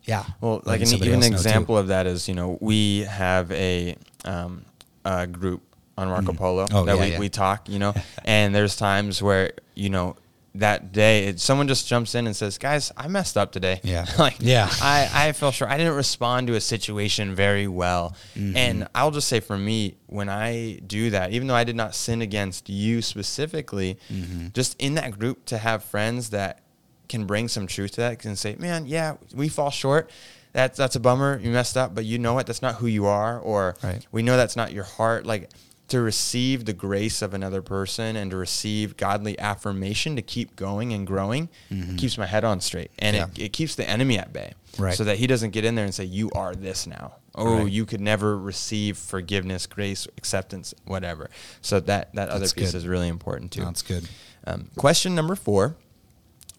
yeah 0.03 0.23
Well, 0.41 0.61
like 0.65 0.81
an, 0.81 0.87
even 0.89 1.07
an 1.07 1.13
else 1.15 1.23
know 1.23 1.29
too. 1.31 1.35
example 1.35 1.77
of 1.77 1.87
that 1.87 2.05
is, 2.05 2.27
you 2.27 2.35
know, 2.35 2.57
we 2.61 2.99
have 3.05 3.51
a, 3.51 3.95
um, 4.23 4.63
a 5.03 5.25
group 5.25 5.61
on 5.97 6.09
Marco 6.09 6.33
Polo 6.33 6.67
Oh, 6.71 6.83
that 6.85 6.95
yeah, 6.97 7.01
we, 7.05 7.11
yeah. 7.13 7.19
we 7.19 7.29
talk, 7.29 7.67
you 7.69 7.79
know, 7.79 7.93
and 8.25 8.53
there's 8.53 8.75
times 8.75 9.23
where, 9.23 9.53
you 9.73 9.89
know, 9.89 10.15
that 10.59 10.91
day 10.91 11.27
it, 11.27 11.39
someone 11.39 11.67
just 11.67 11.87
jumps 11.87 12.15
in 12.15 12.27
and 12.27 12.35
says, 12.35 12.57
guys, 12.57 12.91
I 12.95 13.07
messed 13.07 13.35
up 13.37 13.51
today. 13.51 13.81
Yeah. 13.83 14.05
like, 14.19 14.37
Yeah. 14.39 14.69
I, 14.81 15.09
I 15.13 15.31
feel 15.33 15.51
sure 15.51 15.67
I 15.69 15.77
didn't 15.77 15.95
respond 15.95 16.47
to 16.47 16.55
a 16.55 16.61
situation 16.61 17.35
very 17.35 17.67
well. 17.67 18.15
Mm-hmm. 18.35 18.55
And 18.57 18.87
I'll 18.95 19.11
just 19.11 19.27
say 19.27 19.39
for 19.39 19.57
me, 19.57 19.95
when 20.07 20.29
I 20.29 20.79
do 20.85 21.09
that, 21.09 21.31
even 21.31 21.47
though 21.47 21.55
I 21.55 21.63
did 21.65 21.75
not 21.75 21.93
sin 21.95 22.21
against 22.21 22.69
you 22.69 23.01
specifically, 23.01 23.97
Mm-hmm. 24.11 24.47
just 24.53 24.75
in 24.79 24.95
that 24.95 25.17
group 25.19 25.45
to 25.45 25.57
have 25.57 25.83
friends 25.83 26.29
that 26.29 26.61
can 27.09 27.25
bring 27.25 27.47
some 27.47 27.67
truth 27.67 27.91
to 27.91 28.01
that 28.01 28.19
can 28.19 28.35
say, 28.35 28.55
man, 28.57 28.85
yeah, 28.85 29.15
we 29.33 29.49
fall 29.49 29.69
short. 29.71 30.09
That's 30.53 30.77
that's 30.77 30.95
a 30.95 30.99
bummer. 30.99 31.37
You 31.43 31.51
messed 31.51 31.75
up, 31.75 31.93
but 31.93 32.05
you 32.05 32.17
know 32.17 32.33
what? 32.33 32.47
That's 32.47 32.61
not 32.61 32.75
who 32.75 32.87
you 32.87 33.05
are. 33.07 33.37
Or 33.39 33.75
Right. 33.83 34.05
we 34.11 34.23
know 34.23 34.37
that's 34.37 34.55
not 34.55 34.71
your 34.71 34.85
heart. 34.85 35.25
Like 35.25 35.49
to 35.87 36.01
receive 36.01 36.65
the 36.65 36.73
grace 36.73 37.21
of 37.21 37.33
another 37.33 37.61
person 37.61 38.15
and 38.15 38.31
to 38.31 38.37
receive 38.37 38.97
godly 38.97 39.37
affirmation 39.39 40.15
to 40.15 40.21
keep 40.21 40.55
going 40.55 40.91
and 40.93 41.05
growing 41.05 41.47
it 41.69 41.97
keeps 41.97 42.17
my 42.17 42.25
head 42.25 42.43
on 42.43 42.59
straight 42.59 42.89
and 42.97 43.15
it, 43.15 43.19
Mm-hmm. 43.19 43.31
Yeah. 43.39 43.45
it 43.45 43.53
keeps 43.53 43.75
the 43.75 43.87
enemy 43.87 44.17
at 44.17 44.33
bay. 44.33 44.53
Right. 44.79 44.95
So 44.95 45.03
that 45.05 45.17
he 45.19 45.27
doesn't 45.27 45.51
get 45.51 45.63
in 45.63 45.75
there 45.75 45.85
and 45.85 45.93
say, 45.93 46.03
you 46.03 46.31
are 46.31 46.53
this 46.55 46.85
now. 46.87 47.13
Oh, 47.35 47.59
Right. 47.59 47.71
you 47.71 47.85
could 47.85 48.01
never 48.01 48.37
receive 48.37 48.97
forgiveness, 48.97 49.67
grace, 49.67 50.07
acceptance, 50.17 50.73
whatever. 50.85 51.29
So 51.61 51.79
that, 51.81 52.13
that 52.15 52.29
other 52.29 52.45
piece 52.49 52.71
good. 52.71 52.75
is 52.77 52.87
really 52.87 53.07
important 53.07 53.51
too. 53.51 53.63
that's 53.63 53.81
good 53.83 54.09
Um, 54.47 54.69
question 54.75 55.13
number 55.15 55.35
four 55.35 55.75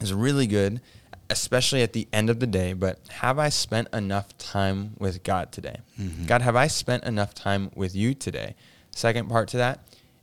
is 0.01 0.13
really 0.15 0.47
good, 0.47 0.81
especially 1.31 1.83
at 1.83 1.93
the 1.95 2.07
end 2.13 2.31
of 2.31 2.39
the 2.41 2.47
day. 2.47 2.73
But 2.75 3.01
have 3.09 3.39
I 3.39 3.49
spent 3.49 3.89
enough 3.93 4.37
time 4.39 4.93
with 4.99 5.23
God 5.25 5.51
today? 5.53 5.79
Mm-hmm. 6.01 6.27
God, 6.27 6.43
have 6.43 6.57
I 6.57 6.69
spent 6.69 7.05
enough 7.05 7.35
time 7.35 7.71
with 7.75 7.95
you 7.97 8.15
today? 8.15 8.55
Second 8.97 9.29
part 9.29 9.49
to 9.49 9.59
that, 9.59 9.81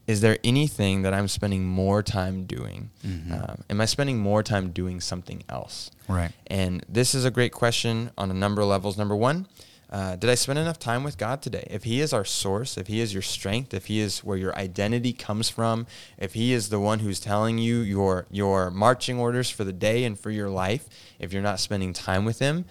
is 0.08 0.20
there 0.20 0.36
anything 0.42 1.02
that 1.02 1.14
I'm 1.14 1.28
spending 1.28 1.64
more 1.64 2.02
time 2.02 2.44
doing? 2.44 2.90
Mm-hmm. 3.06 3.32
Um, 3.32 3.64
am 3.70 3.80
I 3.80 3.84
spending 3.84 4.18
more 4.18 4.42
time 4.42 4.70
doing 4.70 5.00
something 5.00 5.44
else? 5.48 5.92
Right. 6.08 6.32
And 6.48 6.84
this 6.88 7.14
is 7.14 7.24
a 7.24 7.30
great 7.30 7.52
question 7.52 8.10
on 8.18 8.32
a 8.32 8.34
number 8.34 8.62
of 8.62 8.66
levels. 8.66 8.98
Number 8.98 9.14
one, 9.14 9.46
uh, 9.90 10.16
did 10.16 10.28
I 10.28 10.34
spend 10.34 10.58
enough 10.58 10.80
time 10.80 11.04
with 11.04 11.18
God 11.18 11.40
today? 11.40 11.68
If 11.70 11.84
He 11.84 12.00
is 12.00 12.12
our 12.12 12.24
source, 12.24 12.76
if 12.76 12.88
He 12.88 13.00
is 13.00 13.12
your 13.12 13.22
strength, 13.22 13.72
if 13.72 13.86
He 13.86 14.00
is 14.00 14.24
where 14.24 14.36
your 14.36 14.56
identity 14.56 15.12
comes 15.12 15.48
from, 15.48 15.86
if 16.18 16.34
He 16.34 16.52
is 16.52 16.68
the 16.68 16.80
one 16.80 16.98
who's 16.98 17.20
telling 17.20 17.58
you 17.58 17.76
your 17.78 18.26
your 18.28 18.72
marching 18.72 19.20
orders 19.20 19.50
for 19.50 19.62
the 19.62 19.72
day 19.72 20.02
and 20.02 20.18
for 20.18 20.32
your 20.32 20.50
life, 20.50 20.88
if 21.20 21.32
you're 21.32 21.42
not 21.42 21.60
spending 21.60 21.92
time 21.92 22.24
with 22.24 22.40
Him, 22.40 22.64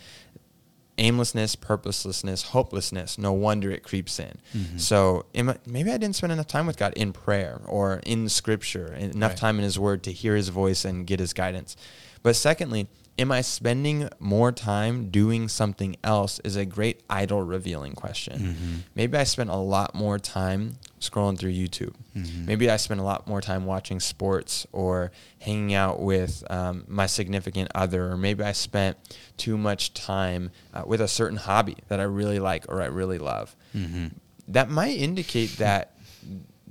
aimlessness, 0.98 1.56
purposelessness, 1.56 2.44
hopelessness, 2.44 3.18
no 3.18 3.34
wonder 3.34 3.72
it 3.72 3.84
creeps 3.84 4.20
in. 4.20 4.38
Mm-hmm. 4.56 4.78
So 4.78 5.26
maybe 5.66 5.92
I 5.92 5.98
didn't 5.98 6.16
spend 6.16 6.32
enough 6.34 6.48
time 6.48 6.68
with 6.68 6.78
God 6.78 6.94
in 6.96 7.14
prayer 7.14 7.62
or 7.66 8.00
in 8.06 8.30
scripture, 8.30 8.94
enough 8.94 9.32
Right. 9.32 9.38
time 9.38 9.58
in 9.58 9.64
his 9.64 9.80
word 9.80 10.04
to 10.04 10.12
hear 10.12 10.36
his 10.36 10.50
voice 10.50 10.86
and 10.86 11.08
get 11.08 11.20
his 11.20 11.34
guidance. 11.34 11.76
But 12.22 12.36
secondly, 12.36 12.88
am 13.20 13.32
I 13.32 13.42
spending 13.42 14.10
more 14.20 14.52
time 14.52 15.10
doing 15.10 15.48
something 15.48 15.96
else 16.04 16.40
is 16.44 16.56
a 16.56 16.66
great 16.66 17.02
idol 17.10 17.44
revealing 17.44 17.94
question. 17.94 18.40
Mm-hmm. 18.40 18.76
Maybe 18.96 19.18
I 19.18 19.24
spent 19.24 19.50
a 19.50 19.56
lot 19.56 19.94
more 19.94 20.18
time 20.18 20.78
scrolling 21.00 21.38
through 21.38 21.54
YouTube. 21.54 21.94
Mm-hmm. 22.18 22.46
Maybe 22.46 22.70
I 22.70 22.78
spent 22.78 23.00
a 23.00 23.04
lot 23.04 23.28
more 23.28 23.42
time 23.42 23.66
watching 23.66 24.00
sports 24.00 24.66
or 24.72 25.12
hanging 25.40 25.74
out 25.74 26.02
with 26.02 26.44
um, 26.50 26.86
my 26.88 27.06
significant 27.06 27.70
other, 27.76 28.10
or 28.10 28.18
maybe 28.18 28.44
I 28.44 28.52
spent 28.52 28.98
too 29.38 29.58
much 29.58 29.94
time 29.94 30.52
uh, 30.74 30.84
with 30.86 31.02
a 31.02 31.08
certain 31.08 31.38
hobby 31.38 31.78
that 31.90 32.00
I 32.00 32.04
really 32.04 32.40
like 32.40 32.66
or 32.68 32.82
I 32.82 32.88
really 32.88 33.20
love. 33.20 33.56
Mm-hmm. 33.76 34.08
That 34.48 34.70
might 34.70 34.98
indicate 34.98 35.52
that 35.58 35.92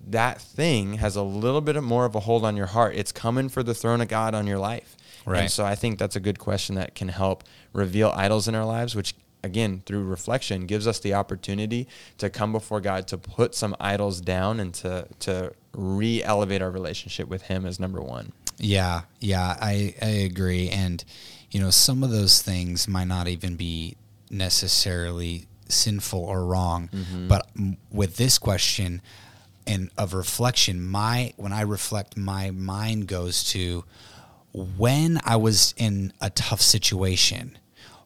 that 0.09 0.41
thing 0.41 0.95
has 0.95 1.15
a 1.15 1.23
little 1.23 1.61
bit 1.61 1.77
of 1.77 1.85
more 1.85 2.05
of 2.05 2.17
a 2.17 2.21
hold 2.21 2.45
on 2.45 2.57
your 2.57 2.67
heart. 2.67 2.97
It's 2.97 3.13
coming 3.13 3.49
for 3.49 3.63
the 3.63 3.75
throne 3.75 4.01
of 4.01 4.09
God 4.09 4.35
on 4.35 4.49
your 4.49 4.59
life. 4.59 4.97
Right. 5.25 5.41
And 5.43 5.51
so 5.51 5.65
I 5.65 5.75
think 5.75 5.99
that's 5.99 6.17
a 6.17 6.21
good 6.21 6.39
question 6.39 6.75
that 6.77 6.95
can 6.95 7.09
help 7.09 7.45
reveal 7.73 8.13
idols 8.15 8.49
in 8.49 8.55
our 8.55 8.65
lives, 8.65 8.95
which 8.95 9.15
again, 9.45 9.83
through 9.87 10.05
reflection, 10.05 10.67
gives 10.67 10.87
us 10.87 11.01
the 11.01 11.15
opportunity 11.15 11.89
to 12.19 12.31
come 12.31 12.53
before 12.53 12.81
God 12.81 13.09
to 13.09 13.19
put 13.19 13.55
some 13.55 13.75
idols 13.81 14.21
down 14.21 14.61
and 14.61 14.73
to 14.75 15.07
to 15.21 15.53
re-elevate 15.75 16.63
our 16.63 16.71
relationship 16.71 17.29
with 17.29 17.43
Him 17.43 17.67
as 17.67 17.81
number 17.81 18.01
one. 18.01 18.33
Yeah, 18.59 19.03
yeah, 19.19 19.57
I, 19.61 19.95
I 20.01 20.07
agree. 20.07 20.69
And, 20.69 21.03
you 21.51 21.61
know, 21.61 21.71
some 21.71 22.05
of 22.05 22.11
those 22.11 22.43
things 22.43 22.87
might 22.87 23.09
not 23.09 23.27
even 23.27 23.57
be 23.57 23.97
necessarily 24.31 25.47
sinful 25.69 26.21
or 26.21 26.45
wrong. 26.45 26.89
Mm-hmm. 26.93 27.29
But 27.29 27.49
m- 27.59 27.79
with 27.91 28.17
this 28.17 28.39
question 28.39 29.03
and 29.67 29.91
of 29.97 30.15
reflection, 30.15 30.85
my 30.85 31.33
when 31.37 31.53
I 31.53 31.63
reflect, 31.63 32.17
my 32.17 32.51
mind 32.51 33.09
goes 33.09 33.43
to 33.53 33.85
when 34.53 35.21
I 35.25 35.37
was 35.37 35.75
in 35.77 36.13
a 36.21 36.31
tough 36.31 36.61
situation 36.61 37.59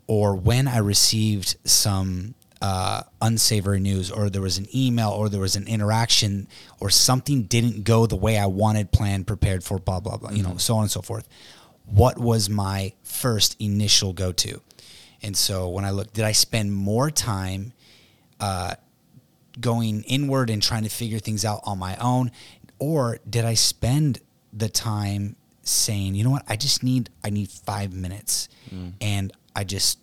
or 0.07 0.35
when 0.35 0.69
I 0.69 0.79
received 0.79 1.57
some 1.65 2.35
uh, 2.63 3.03
unsavory 3.21 3.81
news, 3.81 4.11
or 4.11 4.31
there 4.31 4.41
was 4.41 4.57
an 4.57 4.67
email, 4.75 5.11
or 5.11 5.29
there 5.29 5.41
was 5.41 5.57
an 5.57 5.67
interaction, 5.69 6.49
or 6.81 6.89
something 6.89 7.43
didn't 7.43 7.85
go 7.85 8.07
the 8.07 8.17
way 8.17 8.39
I 8.39 8.47
wanted, 8.47 8.93
planned, 8.93 9.27
prepared 9.27 9.63
for, 9.63 9.79
blah, 9.79 10.01
blah, 10.01 10.17
blah, 10.17 10.31
you 10.31 10.43
know, 10.43 10.57
so 10.57 10.77
on 10.77 10.83
and 10.83 10.91
so 10.91 11.03
forth. 11.03 11.29
What 11.85 12.19
was 12.19 12.49
my 12.49 12.95
first 13.03 13.57
initial 13.61 14.13
go 14.13 14.33
to? 14.33 14.63
And 15.23 15.37
so 15.37 15.69
when 15.69 15.85
I 15.85 15.91
look, 15.91 16.13
did 16.13 16.25
I 16.25 16.33
spend 16.33 16.73
more 16.73 17.11
time 17.11 17.73
uh, 18.41 18.75
going 19.61 20.03
inward 20.05 20.51
and 20.51 20.63
trying 20.63 20.85
to 20.85 20.89
figure 20.91 21.19
things 21.19 21.45
out 21.45 21.61
on 21.65 21.79
my 21.79 21.97
own? 21.97 22.31
Or 22.79 23.19
did 23.29 23.45
I 23.45 23.55
spend 23.55 24.21
the 24.53 24.69
time 24.69 25.37
saying, 25.69 26.15
you 26.15 26.25
know 26.25 26.31
what, 26.31 26.45
I 26.49 26.57
just 26.57 26.83
need, 26.83 27.11
I 27.25 27.31
need 27.31 27.51
five 27.51 27.93
minutes. 27.93 28.49
And 29.01 29.33
I 29.55 29.65
just 29.65 29.99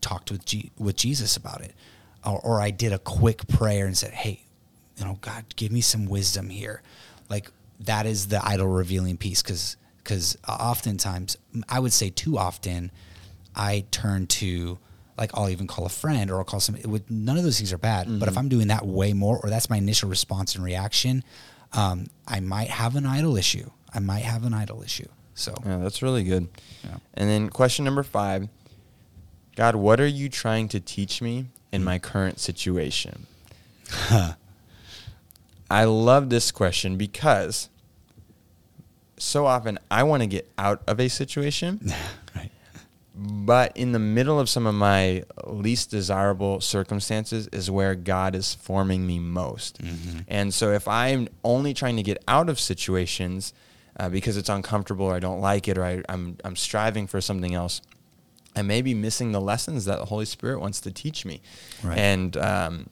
talked 0.00 0.30
with 0.30 0.44
G- 0.44 0.70
with 0.78 0.96
Jesus 0.96 1.36
about 1.36 1.60
it, 1.62 1.74
or, 2.24 2.38
or 2.40 2.60
I 2.60 2.70
did 2.70 2.92
a 2.92 2.98
quick 2.98 3.46
prayer 3.48 3.86
and 3.86 3.96
said, 3.96 4.12
"Hey, 4.12 4.44
you 4.96 5.04
know, 5.04 5.18
God, 5.20 5.44
give 5.56 5.72
me 5.72 5.80
some 5.80 6.06
wisdom 6.06 6.48
here." 6.50 6.82
Like 7.28 7.50
that 7.80 8.06
is 8.06 8.28
the 8.28 8.44
idol 8.44 8.68
revealing 8.68 9.16
piece, 9.16 9.42
because 9.42 9.76
because 9.98 10.36
oftentimes 10.48 11.36
I 11.68 11.78
would 11.80 11.92
say 11.92 12.10
too 12.10 12.36
often 12.38 12.90
I 13.54 13.84
turn 13.90 14.26
to 14.28 14.78
like 15.16 15.30
I'll 15.34 15.48
even 15.48 15.66
call 15.66 15.86
a 15.86 15.90
friend 15.90 16.30
or 16.30 16.38
I'll 16.38 16.44
call 16.44 16.60
somebody. 16.60 16.86
With 16.88 17.10
none 17.10 17.36
of 17.38 17.44
those 17.44 17.58
things 17.58 17.72
are 17.72 17.78
bad, 17.78 18.06
but 18.20 18.28
if 18.28 18.36
I'm 18.38 18.48
doing 18.48 18.68
that 18.68 18.84
way 18.86 19.12
more, 19.12 19.38
or 19.42 19.50
that's 19.50 19.70
my 19.70 19.76
initial 19.78 20.08
response 20.08 20.54
and 20.56 20.64
reaction, 20.64 21.22
um, 21.72 22.06
I 22.26 22.40
might 22.40 22.68
have 22.70 22.96
an 22.96 23.06
idol 23.06 23.36
issue. 23.36 23.70
I 23.94 24.00
might 24.00 24.22
have 24.22 24.44
an 24.44 24.54
idol 24.54 24.82
issue. 24.82 25.08
So 25.34 25.54
Yeah, 25.64 25.78
that's 25.78 26.02
really 26.02 26.24
good. 26.24 26.48
Yeah. 26.84 26.96
And 27.14 27.28
then 27.28 27.48
question 27.48 27.84
number 27.84 28.02
five 28.02 28.48
God, 29.56 29.76
what 29.76 30.00
are 30.00 30.06
you 30.06 30.28
trying 30.28 30.68
to 30.68 30.80
teach 30.80 31.20
me 31.20 31.46
in 31.72 31.82
hmm. 31.82 31.86
my 31.86 31.98
current 31.98 32.40
situation? 32.40 33.26
I 35.70 35.84
love 35.84 36.30
this 36.30 36.50
question 36.50 36.96
because 36.96 37.68
so 39.18 39.46
often 39.46 39.78
I 39.90 40.02
want 40.02 40.22
to 40.22 40.26
get 40.26 40.50
out 40.58 40.82
of 40.86 41.00
a 41.00 41.08
situation, 41.08 41.80
right. 42.36 42.50
but 43.14 43.76
in 43.76 43.92
the 43.92 43.98
middle 43.98 44.40
of 44.40 44.48
some 44.48 44.66
of 44.66 44.74
my 44.74 45.24
least 45.46 45.90
desirable 45.90 46.60
circumstances 46.60 47.48
is 47.52 47.70
where 47.70 47.94
God 47.94 48.34
is 48.34 48.54
forming 48.54 49.06
me 49.06 49.18
most. 49.18 49.82
Mm-hmm. 49.82 50.18
And 50.28 50.52
so 50.52 50.72
if 50.72 50.88
I'm 50.88 51.28
only 51.44 51.72
trying 51.72 51.96
to 51.96 52.02
get 52.02 52.22
out 52.26 52.48
of 52.48 52.58
situations 52.58 53.54
uh, 53.98 54.08
because 54.08 54.36
it's 54.36 54.48
uncomfortable 54.48 55.06
or 55.06 55.14
I 55.14 55.20
don't 55.20 55.40
like 55.40 55.68
it 55.68 55.78
or 55.78 55.84
I, 55.84 56.02
I'm, 56.08 56.36
I'm 56.44 56.56
striving 56.56 57.06
for 57.06 57.20
something 57.20 57.54
else, 57.54 57.80
I 58.56 58.62
may 58.62 58.82
be 58.82 58.94
missing 58.94 59.32
the 59.32 59.40
lessons 59.40 59.84
that 59.86 59.98
the 59.98 60.06
Holy 60.06 60.26
Spirit 60.26 60.60
wants 60.60 60.80
to 60.82 60.90
teach 60.90 61.24
me. 61.24 61.40
Right. 61.82 61.96
And 61.98 62.36
um, 62.36 62.86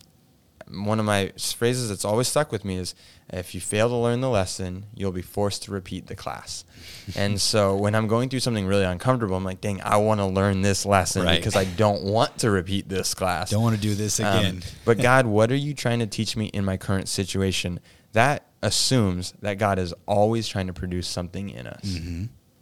one 0.73 0.99
of 1.01 1.05
my 1.05 1.33
phrases 1.57 1.89
that's 1.89 2.05
always 2.05 2.29
stuck 2.29 2.51
with 2.53 2.65
me 2.65 2.77
is 2.77 2.95
if 3.33 3.55
you 3.55 3.61
fail 3.61 3.89
to 3.89 3.95
learn 3.97 4.21
the 4.21 4.31
lesson, 4.31 4.87
you'll 4.95 5.13
be 5.13 5.23
forced 5.23 5.63
to 5.65 5.71
repeat 5.73 6.07
the 6.07 6.15
class. 6.15 6.65
and 7.17 7.41
so 7.41 7.77
when 7.77 7.95
I'm 7.95 8.07
going 8.09 8.29
through 8.29 8.41
something 8.41 8.67
really 8.67 8.85
uncomfortable, 8.85 9.37
I'm 9.37 9.45
like, 9.45 9.61
dang, 9.61 9.81
I 9.83 9.97
want 9.99 10.21
to 10.21 10.27
learn 10.27 10.63
this 10.63 10.87
lesson 10.87 11.25
Right. 11.25 11.39
because 11.39 11.57
I 11.57 11.65
don't 11.65 12.05
want 12.05 12.39
to 12.39 12.51
repeat 12.51 12.89
this 12.89 13.15
class. 13.15 13.51
Don't 13.51 13.63
want 13.63 13.77
to 13.77 13.83
do 13.83 13.95
this 13.95 14.19
Um, 14.21 14.27
again. 14.39 14.63
but 14.85 14.99
God, 15.03 15.27
what 15.27 15.51
are 15.53 15.57
you 15.57 15.75
trying 15.75 15.99
to 16.01 16.07
teach 16.07 16.37
me 16.37 16.47
in 16.47 16.65
my 16.65 16.77
current 16.77 17.09
situation? 17.09 17.81
That 18.13 18.45
assumes 18.63 19.33
that 19.41 19.55
God 19.59 19.79
is 19.79 19.95
always 20.07 20.47
trying 20.49 20.67
to 20.67 20.73
produce 20.73 21.09
something 21.09 21.49
in 21.51 21.67
us. 21.67 21.99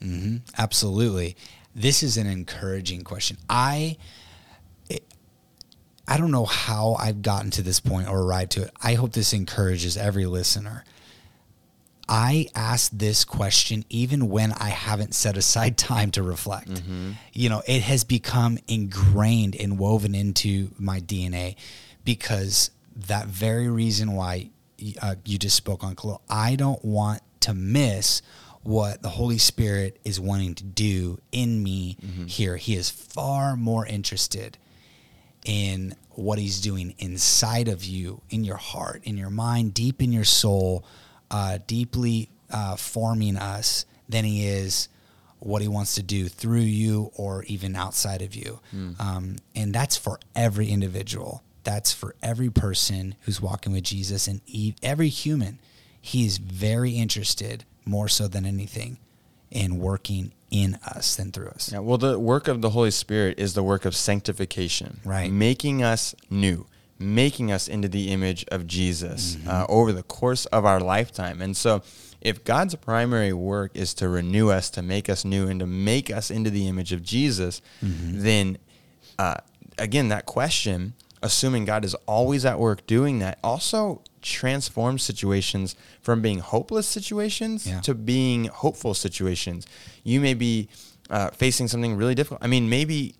hmm 0.01 0.37
Absolutely. 0.57 1.37
This 1.75 2.03
is 2.03 2.17
an 2.17 2.27
encouraging 2.27 3.03
question. 3.03 3.37
I 3.49 3.97
I 6.11 6.17
don't 6.17 6.31
know 6.31 6.47
how 6.47 6.95
I've 6.99 7.21
gotten 7.21 7.51
to 7.53 7.63
this 7.63 7.81
point 7.81 8.09
or 8.09 8.23
arrived 8.23 8.53
to 8.53 8.63
it. 8.63 8.71
I 8.83 8.95
hope 8.95 9.13
this 9.13 9.33
encourages 9.35 9.97
every 9.99 10.25
listener. 10.25 10.85
I 12.09 12.47
ask 12.55 12.91
this 12.95 13.27
question 13.27 13.85
even 13.91 14.31
when 14.31 14.53
I 14.53 14.71
haven't 14.71 15.15
set 15.15 15.37
aside 15.37 15.77
time 15.93 16.11
to 16.13 16.23
reflect. 16.23 16.83
You 17.35 17.51
know, 17.51 17.63
it 17.69 17.83
has 17.83 18.05
become 18.05 18.59
ingrained 18.67 19.55
and 19.57 19.79
woven 19.79 20.15
into 20.15 20.71
my 20.79 21.01
DNA 21.01 21.57
because 22.05 22.71
that 22.97 23.27
very 23.27 23.69
reason 23.69 24.13
why 24.13 24.49
uh, 25.03 25.17
you 25.25 25.39
just 25.39 25.57
spoke 25.57 25.83
on 25.85 25.97
Khalil, 25.97 26.23
I 26.29 26.57
don't 26.57 26.85
want 26.85 27.23
to 27.41 27.55
miss 27.55 28.23
what 28.63 29.03
the 29.03 29.09
Holy 29.09 29.39
Spirit 29.39 29.99
is 30.05 30.21
wanting 30.21 30.55
to 30.57 30.65
do 30.65 31.19
in 31.33 31.63
me 31.63 31.97
here. 32.27 32.57
He 32.57 32.75
is 32.75 32.91
far 32.91 33.57
more 33.57 33.87
interested 33.87 34.59
in 35.45 35.95
what 36.11 36.39
he's 36.39 36.61
doing 36.61 36.95
inside 36.99 37.69
of 37.69 37.85
you, 37.85 38.21
in 38.29 38.45
your 38.45 38.57
heart, 38.57 39.01
in 39.05 39.17
your 39.17 39.31
mind, 39.31 39.73
deep 39.73 40.03
in 40.03 40.13
your 40.13 40.25
soul, 40.25 40.85
uh, 41.31 41.59
deeply 41.67 42.29
uh, 42.51 42.77
forming 42.77 43.37
us 43.37 43.87
than 44.09 44.25
he 44.25 44.47
is 44.47 44.89
what 45.39 45.63
he 45.63 45.69
wants 45.69 45.95
to 45.95 46.03
do 46.03 46.29
through 46.29 46.59
you 46.61 47.11
or 47.15 47.45
even 47.45 47.77
outside 47.77 48.21
of 48.23 48.35
you. 48.35 48.59
Um, 48.99 49.37
and 49.55 49.73
that's 49.73 49.97
for 49.97 50.19
every 50.35 50.69
individual. 50.69 51.43
That's 51.69 51.93
for 51.93 52.15
every 52.23 52.49
person 52.49 53.15
who's 53.23 53.43
walking 53.43 53.73
with 53.73 53.85
Jesus 53.85 54.27
and 54.27 54.41
every 54.83 55.11
human. 55.11 55.59
He's 56.01 56.39
very 56.39 56.93
interested, 56.93 57.67
more 57.85 58.09
so 58.09 58.27
than 58.27 58.47
anything, 58.47 58.97
in 59.51 59.79
working 59.79 60.33
in 60.51 60.79
us 60.97 61.17
than 61.17 61.31
through 61.31 61.49
us. 61.49 61.71
Yeah, 61.71 61.81
well, 61.81 61.99
the 61.99 62.19
work 62.19 62.49
of 62.49 62.63
the 62.63 62.71
Holy 62.71 62.91
Spirit 62.91 63.39
is 63.39 63.53
the 63.53 63.63
work 63.63 63.85
of 63.85 63.95
sanctification, 63.95 65.01
Right. 65.05 65.31
Making 65.31 65.83
us 65.83 66.15
new, 66.31 66.65
making 66.99 67.53
us 67.53 67.69
into 67.69 67.87
the 67.89 68.09
image 68.13 68.47
of 68.51 68.67
Jesus 68.67 69.37
Mm-hmm. 69.37 69.49
uh, 69.51 69.67
over 69.69 69.93
the 69.93 70.03
course 70.03 70.47
of 70.47 70.65
our 70.65 70.81
lifetime. 70.81 71.43
And 71.43 71.55
so, 71.55 71.83
if 72.23 72.45
God's 72.45 72.75
primary 72.77 73.35
work 73.35 73.73
is 73.75 73.93
to 73.95 74.09
renew 74.09 74.49
us, 74.51 74.71
to 74.71 74.81
make 74.81 75.11
us 75.11 75.23
new, 75.23 75.49
and 75.49 75.61
to 75.61 75.67
make 75.67 76.11
us 76.11 76.31
into 76.31 76.49
the 76.49 76.67
image 76.67 76.93
of 76.93 77.03
Jesus, 77.03 77.61
Mm-hmm. 77.85 78.23
then 78.23 78.59
uh, 79.19 79.35
again, 79.77 80.09
that 80.09 80.25
question, 80.25 80.95
assuming 81.23 81.65
God 81.65 81.85
is 81.85 81.95
always 82.07 82.45
at 82.45 82.59
work 82.59 82.87
doing 82.87 83.19
that, 83.21 83.39
also 83.43 84.03
transforms 84.23 85.03
situations 85.03 85.75
from 86.01 86.21
being 86.23 86.39
hopeless 86.41 86.87
situations 86.87 87.67
Yeah. 87.67 87.81
to 87.81 87.95
being 87.95 88.45
hopeful 88.47 88.95
situations. 88.95 89.67
You 90.05 90.21
may 90.21 90.35
be 90.35 90.69
uh, 91.11 91.31
facing 91.31 91.69
something 91.69 91.97
really 91.97 92.15
difficult. 92.15 92.43
I 92.43 92.47
mean, 92.49 92.69
maybe 92.69 93.15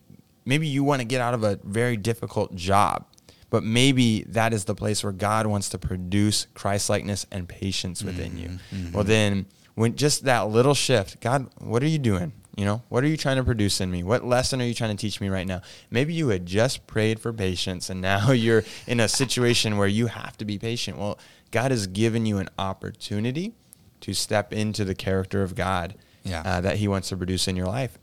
maybe 0.45 0.67
you 0.67 0.83
want 0.85 1.01
to 1.01 1.07
get 1.07 1.21
out 1.21 1.35
of 1.35 1.43
a 1.45 1.59
very 1.65 1.97
difficult 1.97 2.55
job, 2.55 3.05
but 3.51 3.63
maybe 3.63 4.23
that 4.29 4.53
is 4.53 4.65
the 4.65 4.75
place 4.75 5.03
where 5.05 5.13
God 5.13 5.47
wants 5.47 5.69
to 5.71 5.79
produce 5.79 6.47
Christ 6.55 6.89
likeness 6.91 7.27
and 7.31 7.49
patience 7.49 8.03
within 8.03 8.37
you. 8.39 8.59
Well, 8.93 9.05
then 9.05 9.47
when 9.75 9.95
just 9.97 10.25
that 10.25 10.49
little 10.49 10.75
shift, 10.75 11.21
God, 11.21 11.49
what 11.59 11.83
are 11.83 11.87
you 11.89 11.99
doing? 11.99 12.33
You 12.59 12.65
know, 12.65 12.83
what 12.89 13.05
are 13.05 13.07
you 13.07 13.17
trying 13.17 13.37
to 13.37 13.45
produce 13.45 13.81
in 13.81 13.89
me? 13.89 14.03
What 14.03 14.25
lesson 14.25 14.61
are 14.61 14.65
you 14.65 14.75
trying 14.75 14.91
to 14.97 15.01
teach 15.01 15.21
me 15.21 15.29
right 15.29 15.47
now? 15.47 15.63
Maybe 15.93 16.13
you 16.13 16.31
had 16.31 16.45
just 16.45 16.89
prayed 16.89 17.21
for 17.21 17.33
patience 17.33 17.89
and 17.89 18.01
now 18.01 18.33
you're 18.45 18.65
in 18.89 18.99
a 18.99 19.07
situation 19.07 19.77
where 19.77 19.87
you 19.87 20.09
have 20.09 20.37
to 20.39 20.45
be 20.45 20.59
patient. 20.59 20.99
Well, 20.99 21.21
God 21.53 21.71
has 21.71 21.87
given 21.87 22.27
you 22.27 22.39
an 22.39 22.49
opportunity 22.59 23.55
to 24.01 24.13
step 24.13 24.53
into 24.53 24.85
the 24.85 24.97
character 24.97 25.45
of 25.45 25.55
God 25.55 25.95
Yeah. 26.25 26.43
uh, 26.45 26.61
that 26.63 26.79
He 26.79 26.89
wants 26.89 27.11
to 27.11 27.17
produce 27.17 27.47
in 27.47 27.55
your 27.55 27.69
life. 27.69 27.97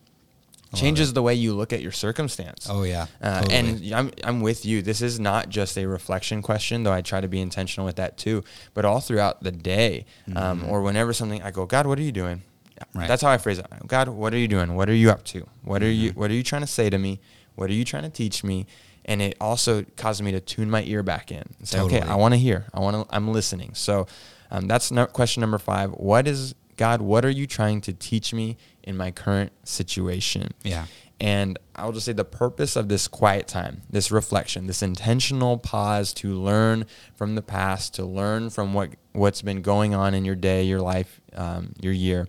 Changes 0.73 1.11
the 1.11 1.21
way 1.21 1.33
you 1.35 1.53
look 1.53 1.73
at 1.73 1.81
your 1.81 1.91
circumstance. 1.91 2.67
Oh, 2.69 2.83
yeah. 2.83 3.07
Uh, 3.21 3.41
Totally. 3.41 3.55
And 3.57 3.93
I'm, 3.93 4.11
I'm 4.23 4.39
with 4.41 4.65
you. 4.65 4.81
This 4.81 5.01
is 5.01 5.19
not 5.19 5.49
just 5.49 5.77
a 5.77 5.85
reflection 5.85 6.41
question, 6.41 6.83
though 6.83 6.93
I 6.93 7.01
try 7.01 7.19
to 7.19 7.27
be 7.27 7.41
intentional 7.41 7.85
with 7.85 7.97
that 7.97 8.17
too. 8.17 8.43
But 8.73 8.85
all 8.85 9.01
throughout 9.01 9.43
the 9.43 9.51
day, 9.51 10.05
um, 10.33 10.63
or 10.69 10.81
whenever 10.81 11.11
something, 11.11 11.41
I 11.43 11.51
go, 11.51 11.65
God, 11.65 11.87
what 11.87 11.99
are 11.99 12.03
you 12.03 12.11
doing? 12.13 12.41
Mm-hmm. 12.79 12.99
Right. 12.99 13.07
That's 13.07 13.21
how 13.21 13.29
I 13.29 13.37
phrase 13.37 13.57
it. 13.59 13.65
God, 13.87 14.09
what 14.09 14.33
are 14.33 14.37
you 14.37 14.47
doing? 14.47 14.75
What 14.75 14.89
are 14.89 14.93
you 14.95 15.09
up 15.11 15.23
to? 15.25 15.47
What 15.63 15.81
are 15.81 15.85
Mm-hmm. 15.85 16.03
you 16.03 16.09
What 16.11 16.29
are 16.31 16.33
you 16.33 16.43
trying 16.43 16.61
to 16.61 16.67
say 16.67 16.89
to 16.89 16.97
me? 16.97 17.19
What 17.55 17.69
are 17.69 17.73
you 17.73 17.85
trying 17.85 18.03
to 18.03 18.09
teach 18.09 18.43
me? 18.43 18.65
And 19.05 19.21
it 19.21 19.37
also 19.39 19.83
causes 19.97 20.21
me 20.21 20.31
to 20.31 20.39
tune 20.39 20.69
my 20.69 20.83
ear 20.83 21.03
back 21.03 21.31
in 21.31 21.43
and 21.59 21.67
say, 21.67 21.79
okay, 21.81 22.01
I 22.01 22.15
want 22.15 22.33
to 22.33 22.39
hear. 22.39 22.65
I 22.73 22.79
want 22.79 23.07
to. 23.07 23.15
I'm 23.15 23.31
listening. 23.31 23.71
So 23.75 24.07
um, 24.51 24.67
that's 24.67 24.91
no, 24.91 25.05
question 25.05 25.41
number 25.41 25.59
five. 25.59 25.91
What 25.91 26.27
is 26.27 26.55
God? 26.75 27.01
What 27.01 27.23
are 27.23 27.29
you 27.29 27.45
trying 27.47 27.81
to 27.81 27.93
teach 27.93 28.33
me 28.33 28.57
in 28.83 28.97
my 28.97 29.11
current 29.11 29.51
situation? 29.63 30.51
Yeah. 30.63 30.85
And 31.21 31.57
I'll 31.75 31.93
just 31.93 32.05
say 32.07 32.11
the 32.13 32.25
purpose 32.25 32.75
of 32.75 32.89
this 32.89 33.07
quiet 33.07 33.47
time, 33.47 33.83
this 33.89 34.11
reflection, 34.11 34.67
this 34.67 34.81
intentional 34.81 35.57
pause 35.57 36.11
to 36.15 36.33
learn 36.33 36.85
from 37.15 37.35
the 37.35 37.41
past, 37.41 37.93
to 37.93 38.05
learn 38.05 38.49
from 38.49 38.73
what 38.73 38.89
what's 39.13 39.41
been 39.41 39.61
going 39.61 39.93
on 39.95 40.13
in 40.13 40.25
your 40.25 40.35
day, 40.35 40.63
your 40.63 40.81
life, 40.81 41.21
um, 41.33 41.73
your 41.79 41.93
year. 41.93 42.27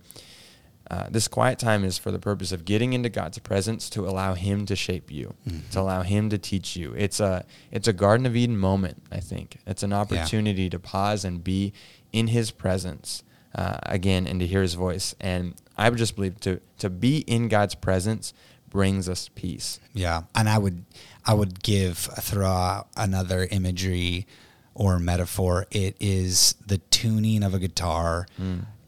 Uh, 0.89 1.07
this 1.09 1.27
quiet 1.27 1.59
time 1.59 1.83
is 1.83 1.97
for 1.97 2.11
the 2.11 2.19
purpose 2.19 2.51
of 2.51 2.63
getting 2.63 2.93
into 2.93 3.09
God's 3.09 3.39
presence 3.39 3.89
to 3.91 4.07
allow 4.07 4.33
Him 4.35 4.65
to 4.67 4.75
shape 4.75 5.11
you, 5.11 5.33
to 5.71 5.79
allow 5.81 6.01
Him 6.03 6.29
to 6.29 6.37
teach 6.37 6.75
you. 6.75 6.93
It's 6.97 7.19
a 7.19 7.45
it's 7.71 7.87
a 7.87 7.93
Garden 7.93 8.25
of 8.25 8.35
Eden 8.35 8.57
moment. 8.57 9.03
I 9.11 9.19
think 9.19 9.57
it's 9.67 9.83
an 9.83 9.91
opportunity 9.93 10.69
to 10.69 10.79
pause 10.79 11.25
and 11.25 11.43
be 11.43 11.73
in 12.13 12.27
His 12.27 12.51
presence 12.51 13.23
uh, 13.53 13.77
again 13.83 14.27
and 14.27 14.39
to 14.39 14.47
hear 14.47 14.61
His 14.61 14.75
voice. 14.75 15.13
And 15.19 15.55
I 15.77 15.89
would 15.89 15.99
just 15.99 16.15
believe 16.15 16.39
to 16.41 16.61
to 16.79 16.89
be 16.89 17.19
in 17.19 17.49
God's 17.49 17.75
presence 17.75 18.33
brings 18.69 19.07
us 19.09 19.29
peace. 19.35 19.79
Yeah, 19.93 20.23
and 20.35 20.47
I 20.47 20.57
would 20.57 20.85
I 21.25 21.33
would 21.33 21.61
give 21.63 21.97
throw 21.97 22.85
another 22.95 23.47
imagery 23.51 24.25
or 24.73 24.99
metaphor. 24.99 25.65
It 25.71 25.97
is 25.99 26.55
the 26.65 26.77
tuning 26.77 27.43
of 27.43 27.53
a 27.53 27.59
guitar, 27.59 28.27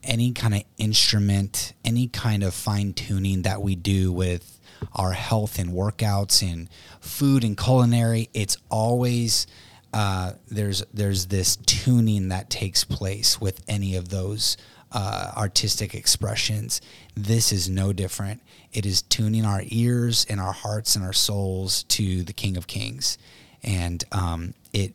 any 0.09 0.31
kind 0.31 0.55
of 0.55 0.63
instrument, 0.77 1.73
any 1.85 2.07
kind 2.07 2.43
of 2.43 2.53
fine 2.53 2.93
tuning 2.93 3.43
that 3.43 3.61
we 3.61 3.75
do 3.75 4.11
with 4.11 4.59
our 4.95 5.11
health 5.11 5.59
and 5.59 5.69
workouts 5.69 6.41
and 6.41 6.67
food 6.99 7.43
and 7.43 7.57
culinary. 7.57 8.29
It's 8.33 8.57
always 8.69 9.45
uh, 9.93 10.33
there's 10.49 10.83
there's 10.93 11.27
this 11.27 11.55
tuning 11.55 12.29
that 12.29 12.49
takes 12.49 12.83
place 12.83 13.39
with 13.39 13.63
any 13.67 13.95
of 13.95 14.09
those 14.09 14.57
uh, 14.91 15.31
artistic 15.37 15.93
expressions. 15.93 16.81
This 17.15 17.51
is 17.51 17.69
no 17.69 17.93
different. 17.93 18.41
It 18.73 18.85
is 18.85 19.03
tuning 19.03 19.45
our 19.45 19.61
ears 19.65 20.25
and 20.29 20.39
our 20.39 20.53
hearts 20.53 20.95
and 20.95 21.05
our 21.05 21.13
souls 21.13 21.83
to 21.83 22.23
the 22.23 22.33
King 22.33 22.57
of 22.57 22.67
Kings, 22.67 23.17
and 23.63 24.03
um, 24.11 24.55
it 24.73 24.93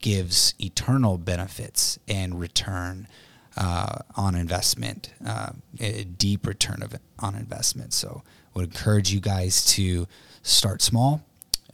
gives 0.00 0.54
eternal 0.60 1.18
benefits 1.18 1.98
and 2.08 2.38
return 2.40 3.08
uh, 3.56 4.00
on 4.16 4.34
investment, 4.34 5.12
uh, 5.26 5.50
a 5.80 6.04
deep 6.04 6.46
return 6.46 6.82
of 6.82 6.94
on 7.18 7.34
investment. 7.34 7.92
So, 7.92 8.22
I 8.54 8.58
would 8.58 8.66
encourage 8.74 9.12
you 9.12 9.20
guys 9.20 9.64
to 9.74 10.06
start 10.42 10.82
small. 10.82 11.22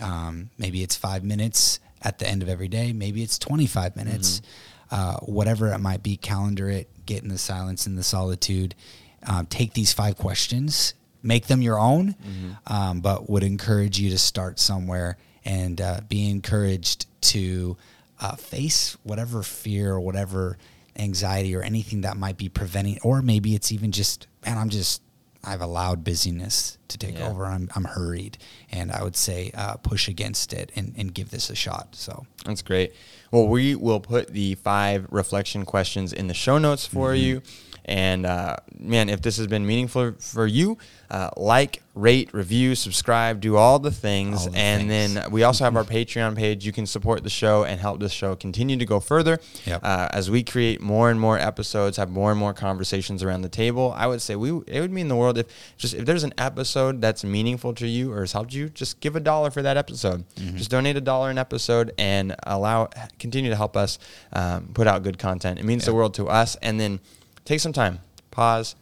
Um, 0.00 0.50
maybe 0.58 0.82
it's 0.82 0.96
five 0.96 1.22
minutes 1.22 1.78
at 2.02 2.18
the 2.18 2.28
end 2.28 2.42
of 2.42 2.48
every 2.48 2.68
day. 2.68 2.92
Maybe 2.92 3.22
it's 3.22 3.38
25 3.38 3.94
minutes. 3.96 4.42
Uh, 4.90 5.16
whatever 5.20 5.72
it 5.72 5.78
might 5.78 6.02
be, 6.02 6.16
calendar 6.16 6.68
it, 6.68 6.88
get 7.06 7.22
in 7.22 7.28
the 7.28 7.38
silence 7.38 7.86
and 7.86 7.96
the 7.96 8.02
solitude. 8.02 8.74
Um, 9.26 9.46
take 9.46 9.72
these 9.74 9.92
five 9.92 10.18
questions, 10.18 10.94
make 11.22 11.46
them 11.46 11.62
your 11.62 11.78
own, 11.78 12.16
um, 12.66 13.00
but 13.00 13.30
would 13.30 13.44
encourage 13.44 13.98
you 14.00 14.10
to 14.10 14.18
start 14.18 14.58
somewhere 14.58 15.16
and 15.44 15.80
uh, 15.80 16.00
be 16.08 16.28
encouraged 16.28 17.06
to 17.22 17.76
uh, 18.20 18.34
face 18.36 18.96
whatever 19.04 19.42
fear 19.42 19.92
or 19.92 20.00
whatever 20.00 20.58
anxiety 20.96 21.54
or 21.56 21.62
anything 21.62 22.02
that 22.02 22.16
might 22.16 22.36
be 22.36 22.48
preventing, 22.48 22.98
or 23.02 23.22
maybe 23.22 23.54
it's 23.54 23.72
even 23.72 23.92
just, 23.92 24.26
man, 24.44 24.58
I'm 24.58 24.68
just, 24.68 25.02
I've 25.44 25.60
allowed 25.60 26.04
busyness 26.04 26.78
to 26.88 26.98
take 26.98 27.18
Yeah. 27.18 27.28
over. 27.28 27.46
I'm, 27.46 27.68
I'm 27.74 27.84
hurried. 27.84 28.38
And 28.70 28.92
I 28.92 29.02
would 29.02 29.16
say 29.16 29.50
uh, 29.54 29.74
push 29.76 30.06
against 30.08 30.52
it 30.52 30.70
and, 30.76 30.94
and 30.96 31.12
give 31.12 31.30
this 31.30 31.50
a 31.50 31.54
shot. 31.56 31.96
So, 31.96 32.26
That's 32.44 32.62
great. 32.62 32.92
Well, 33.32 33.48
we 33.48 33.74
will 33.74 33.98
put 34.00 34.28
the 34.28 34.54
five 34.56 35.06
reflection 35.10 35.64
questions 35.64 36.12
in 36.12 36.28
the 36.28 36.34
show 36.34 36.58
notes 36.58 36.86
for 36.86 37.08
Mm-hmm. 37.12 37.24
you. 37.24 37.42
And 37.84 38.26
uh, 38.26 38.56
man, 38.78 39.08
if 39.08 39.22
this 39.22 39.36
has 39.38 39.46
been 39.46 39.66
meaningful 39.66 40.12
for 40.18 40.46
you, 40.46 40.78
uh, 41.10 41.30
like, 41.36 41.82
rate, 41.94 42.32
review, 42.32 42.74
subscribe, 42.74 43.40
do 43.40 43.56
all 43.56 43.78
the 43.78 43.90
things. 43.90 44.46
All 44.46 44.52
the 44.52 44.58
and 44.58 44.88
things. 44.88 45.14
then 45.14 45.30
we 45.30 45.42
also 45.42 45.64
have 45.64 45.76
our 45.76 45.84
Patreon 45.84 46.36
page. 46.36 46.64
You 46.64 46.72
can 46.72 46.86
support 46.86 47.22
the 47.22 47.30
show 47.30 47.64
and 47.64 47.78
help 47.80 48.00
this 48.00 48.12
show 48.12 48.34
continue 48.34 48.76
to 48.78 48.86
go 48.86 48.98
further. 48.98 49.38
Yep. 49.66 49.80
Uh, 49.82 50.08
as 50.12 50.30
we 50.30 50.42
create 50.42 50.80
more 50.80 51.10
and 51.10 51.20
more 51.20 51.38
episodes, 51.38 51.96
have 51.96 52.08
more 52.08 52.30
and 52.30 52.40
more 52.40 52.54
conversations 52.54 53.22
around 53.22 53.42
the 53.42 53.48
table. 53.48 53.92
I 53.96 54.06
would 54.06 54.22
say 54.22 54.36
we 54.36 54.50
it 54.66 54.80
would 54.80 54.92
mean 54.92 55.08
the 55.08 55.16
world 55.16 55.36
if 55.36 55.46
just 55.76 55.92
if 55.94 56.06
there's 56.06 56.24
an 56.24 56.32
episode 56.38 57.00
that's 57.00 57.24
meaningful 57.24 57.74
to 57.74 57.86
you 57.86 58.12
or 58.12 58.20
has 58.20 58.32
helped 58.32 58.54
you, 58.54 58.70
just 58.70 59.00
give 59.00 59.16
a 59.16 59.20
dollar 59.20 59.50
for 59.50 59.60
that 59.62 59.76
episode. 59.76 60.24
Mm-hmm. 60.36 60.56
Just 60.56 60.70
donate 60.70 60.96
a 60.96 61.00
dollar 61.00 61.30
an 61.30 61.38
episode 61.38 61.92
and 61.98 62.34
allow 62.44 62.88
continue 63.18 63.50
to 63.50 63.56
help 63.56 63.76
us 63.76 63.98
um, 64.32 64.70
put 64.72 64.86
out 64.86 65.02
good 65.02 65.18
content. 65.18 65.58
It 65.58 65.64
means 65.64 65.84
the 65.84 65.94
world 65.94 66.14
to 66.14 66.28
us. 66.28 66.56
And 66.62 66.80
then 66.80 67.00
take 67.44 67.60
some 67.60 67.72
time, 67.72 68.00
pause, 68.30 68.76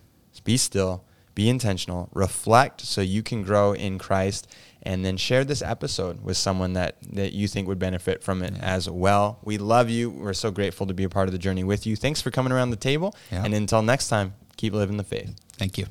be 0.44 0.56
still, 0.56 1.04
be 1.34 1.48
intentional, 1.48 2.08
reflect 2.12 2.80
so 2.80 3.00
you 3.00 3.22
can 3.22 3.42
grow 3.42 3.72
in 3.72 3.98
Christ. 3.98 4.46
And 4.82 5.04
then 5.04 5.18
share 5.18 5.44
this 5.44 5.60
episode 5.60 6.24
with 6.24 6.38
someone 6.38 6.72
that, 6.72 6.96
that 7.12 7.34
you 7.34 7.48
think 7.48 7.68
would 7.68 7.78
benefit 7.78 8.22
from 8.22 8.42
it 8.42 8.54
as 8.60 8.88
well. 8.88 9.38
We 9.44 9.58
love 9.58 9.90
you. 9.90 10.08
We're 10.08 10.32
so 10.32 10.50
grateful 10.50 10.86
to 10.86 10.94
be 10.94 11.04
a 11.04 11.08
part 11.10 11.28
of 11.28 11.32
the 11.32 11.38
journey 11.38 11.64
with 11.64 11.86
you. 11.86 11.96
Thanks 11.96 12.22
for 12.22 12.30
coming 12.30 12.50
around 12.50 12.70
the 12.70 12.76
table. 12.76 13.14
Yeah. 13.30 13.44
And 13.44 13.52
until 13.52 13.82
next 13.82 14.08
time, 14.08 14.32
keep 14.56 14.72
living 14.72 14.96
the 14.96 15.04
faith. 15.04 15.36
thank 15.58 15.76
you. 15.76 15.86